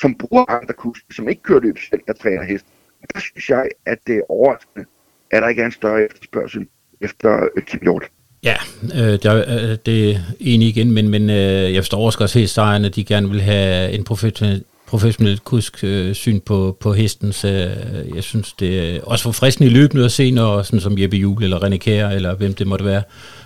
som 0.01 0.15
bruger 0.15 0.51
andre 0.51 0.75
kurs, 0.75 0.99
som 1.11 1.29
ikke 1.29 1.43
kører 1.43 1.61
løb 1.61 1.79
selv, 1.91 2.01
der 2.07 2.13
træner 2.13 2.45
hest. 2.45 2.67
Og 3.03 3.09
der 3.15 3.21
synes 3.21 3.49
jeg, 3.49 3.69
at 3.87 3.99
det 4.07 4.17
er 4.17 4.31
overraskende, 4.31 4.85
at 5.31 5.43
der 5.43 5.49
ikke 5.49 5.63
er 5.63 5.67
en 5.67 5.73
større 5.73 6.05
efterspørgsel 6.05 6.67
efter 7.01 7.49
øh, 7.57 7.63
Kim 7.63 7.81
Hjort. 7.83 8.11
Ja, 8.43 8.57
øh, 8.83 9.19
der, 9.23 9.37
øh, 9.37 9.79
det 9.87 10.11
er 10.11 10.19
enig 10.41 10.69
igen, 10.69 10.93
men, 10.93 11.09
men 11.09 11.31
øh, 11.31 11.75
jeg 11.75 11.83
forstår 11.83 12.07
også 12.07 12.19
godt, 12.19 12.51
sejren, 12.51 12.85
at 12.85 12.97
de 12.97 13.05
gerne 13.05 13.31
vil 13.31 13.41
have 13.41 13.91
en 13.91 14.05
professionel, 14.05 14.65
professionelt 14.87 15.45
kusk 15.45 15.85
øh, 15.85 16.15
syn 16.15 16.41
på, 16.41 16.77
på 16.81 16.93
hesten, 16.93 17.33
så 17.33 17.49
øh, 17.49 18.17
jeg 18.17 18.23
synes, 18.23 18.53
det 18.53 18.97
er 18.97 19.01
også 19.03 19.23
forfriskende 19.23 19.71
i 19.71 19.73
løbende 19.73 20.05
at 20.05 20.13
se, 20.13 20.31
når 20.31 20.63
sådan 20.63 20.81
som 20.81 20.99
Jeppe 20.99 21.17
Juhl 21.17 21.45
eller 21.45 21.59
René 21.59 21.77
Kjær, 21.77 22.09
eller 22.09 22.35
hvem 22.35 22.55
det 22.55 22.67
måtte 22.67 22.85
være, 22.85 23.03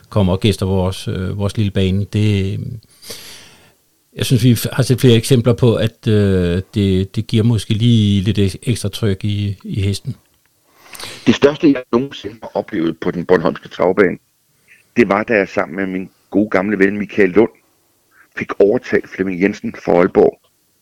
kommer 0.09 0.33
og 0.33 0.40
gæster 0.40 0.66
vores, 0.66 1.09
øh, 1.09 1.38
vores 1.38 1.57
lille 1.57 1.70
bane. 1.70 2.05
Det, 2.05 2.61
jeg 4.16 4.26
synes, 4.26 4.44
vi 4.44 4.59
har 4.72 4.83
set 4.83 5.00
flere 5.00 5.16
eksempler 5.16 5.53
på, 5.53 5.74
at 5.74 6.07
øh, 6.09 6.62
det, 6.74 7.16
det 7.16 7.26
giver 7.26 7.44
måske 7.44 7.74
lige 7.74 8.20
lidt 8.20 8.57
ekstra 8.62 8.88
tryk 8.88 9.24
i, 9.24 9.57
i 9.64 9.81
hesten. 9.81 10.16
Det 11.26 11.35
største, 11.35 11.72
jeg 11.72 11.83
nogensinde 11.92 12.37
har 12.42 12.50
oplevet 12.55 12.96
på 13.00 13.11
den 13.11 13.24
Bornholmske 13.26 13.68
travbane, 13.68 14.18
det 14.96 15.09
var, 15.09 15.22
da 15.22 15.35
jeg 15.35 15.48
sammen 15.48 15.76
med 15.76 15.87
min 15.87 16.11
gode 16.31 16.50
gamle 16.50 16.79
ven 16.79 16.98
Michael 16.98 17.31
Lund 17.31 17.50
fik 18.37 18.53
overtalt 18.59 19.09
Flemming 19.09 19.42
Jensen 19.42 19.74
fra 19.85 19.92
Aalborg 19.92 20.39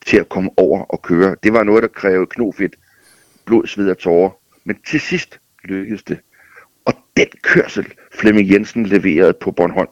til 0.08 0.16
at 0.16 0.28
komme 0.28 0.50
over 0.56 0.82
og 0.84 1.02
køre. 1.02 1.36
Det 1.42 1.52
var 1.52 1.62
noget, 1.62 1.82
der 1.82 1.88
krævede 1.88 2.26
knofedt, 2.26 2.76
blod, 3.44 3.66
sved 3.66 3.90
og 3.90 3.98
tårer. 3.98 4.30
Men 4.64 4.76
til 4.86 5.00
sidst 5.00 5.40
lykkedes 5.64 6.02
det. 6.02 6.18
Og 6.84 6.94
den 7.16 7.26
kørsel, 7.42 7.92
Flemming 8.12 8.50
Jensen 8.52 8.86
leverede 8.86 9.34
på 9.40 9.50
Bornholm, 9.50 9.88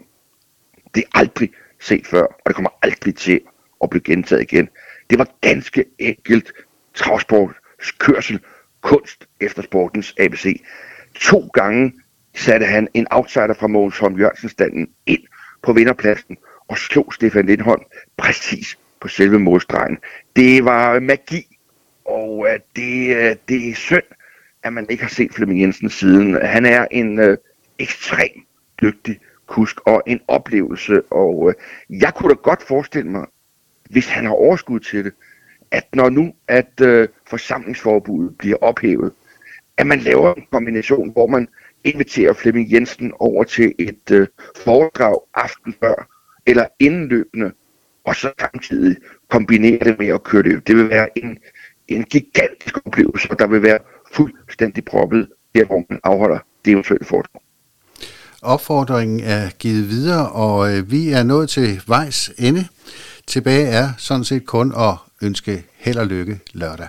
det 0.94 1.04
er 1.04 1.18
aldrig 1.18 1.50
set 1.80 2.06
før, 2.06 2.22
og 2.22 2.42
det 2.46 2.54
kommer 2.54 2.70
aldrig 2.82 3.16
til 3.16 3.40
at 3.82 3.90
blive 3.90 4.02
gentaget 4.02 4.42
igen. 4.42 4.68
Det 5.10 5.18
var 5.18 5.28
ganske 5.40 5.84
enkelt 5.98 6.52
travsports 6.94 7.92
kørsel, 7.98 8.40
kunst 8.80 9.28
efter 9.40 9.62
sportens 9.62 10.14
ABC. 10.18 10.62
To 11.14 11.50
gange 11.54 11.92
satte 12.34 12.66
han 12.66 12.88
en 12.94 13.06
outsider 13.10 13.54
fra 13.54 13.66
Mogens 13.66 13.98
Holm 13.98 14.18
Jørgensen 14.18 14.48
standen 14.48 14.88
ind 15.06 15.22
på 15.62 15.72
vinderpladsen 15.72 16.36
og 16.68 16.78
slog 16.78 17.14
Stefan 17.14 17.46
Lindholm 17.46 17.82
præcis 18.16 18.78
på 19.06 19.10
selve 19.10 19.38
målstregen. 19.38 19.98
Det 20.36 20.64
var 20.64 21.00
magi, 21.00 21.58
og 22.04 22.46
øh, 22.48 22.58
det, 22.76 23.16
øh, 23.16 23.36
det 23.48 23.68
er 23.68 23.74
synd, 23.74 24.08
at 24.62 24.72
man 24.72 24.86
ikke 24.90 25.02
har 25.02 25.10
set 25.10 25.32
Flemming 25.32 25.60
Jensen 25.60 25.90
siden. 25.90 26.38
Han 26.42 26.66
er 26.66 26.86
en 26.90 27.18
øh, 27.18 27.36
ekstrem 27.78 28.30
dygtig 28.82 29.20
kusk 29.46 29.80
og 29.86 30.02
en 30.06 30.20
oplevelse, 30.28 31.02
og 31.10 31.48
øh, 31.48 31.54
jeg 32.00 32.14
kunne 32.14 32.30
da 32.30 32.34
godt 32.34 32.62
forestille 32.62 33.10
mig, 33.10 33.26
hvis 33.90 34.08
han 34.08 34.24
har 34.24 34.32
overskud 34.32 34.80
til 34.80 35.04
det, 35.04 35.12
at 35.70 35.86
når 35.94 36.10
nu 36.10 36.34
at 36.48 36.80
øh, 36.82 37.08
forsamlingsforbuddet 37.26 38.38
bliver 38.38 38.56
ophævet, 38.60 39.12
at 39.76 39.86
man 39.86 39.98
laver 39.98 40.34
en 40.34 40.46
kombination, 40.52 41.12
hvor 41.12 41.26
man 41.26 41.48
inviterer 41.84 42.32
Flemming 42.32 42.72
Jensen 42.72 43.12
over 43.18 43.44
til 43.44 43.74
et 43.78 44.10
øh, 44.10 44.26
foredrag 44.64 45.20
aften 45.34 45.74
før, 45.80 46.08
eller 46.46 46.66
indløbende, 46.78 47.52
og 48.06 48.16
så 48.16 48.32
samtidig 48.40 48.96
kombinere 49.30 49.78
det 49.84 49.98
med 49.98 50.06
at 50.06 50.22
køre 50.22 50.42
det. 50.42 50.66
Det 50.66 50.76
vil 50.76 50.88
være 50.88 51.18
en, 51.18 51.38
en 51.88 52.04
gigantisk 52.04 52.86
oplevelse, 52.86 53.30
og 53.30 53.38
der 53.38 53.46
vil 53.46 53.62
være 53.62 53.78
fuldstændig 54.12 54.84
proppet 54.84 55.28
der, 55.54 55.64
hvor 55.64 55.84
man 55.90 56.00
afholder 56.04 56.38
det 56.64 56.70
eventuelle 56.70 57.06
foredrag. 57.06 57.42
Opfordringen 58.42 59.20
er 59.20 59.50
givet 59.58 59.88
videre, 59.88 60.30
og 60.30 60.74
øh, 60.74 60.90
vi 60.90 61.10
er 61.10 61.22
nået 61.22 61.48
til 61.48 61.82
vejs 61.86 62.30
ende. 62.38 62.66
Tilbage 63.26 63.66
er 63.66 63.88
sådan 63.98 64.24
set 64.24 64.46
kun 64.46 64.72
at 64.76 64.94
ønske 65.22 65.64
held 65.76 65.96
og 65.96 66.06
lykke 66.06 66.40
lørdag. 66.52 66.88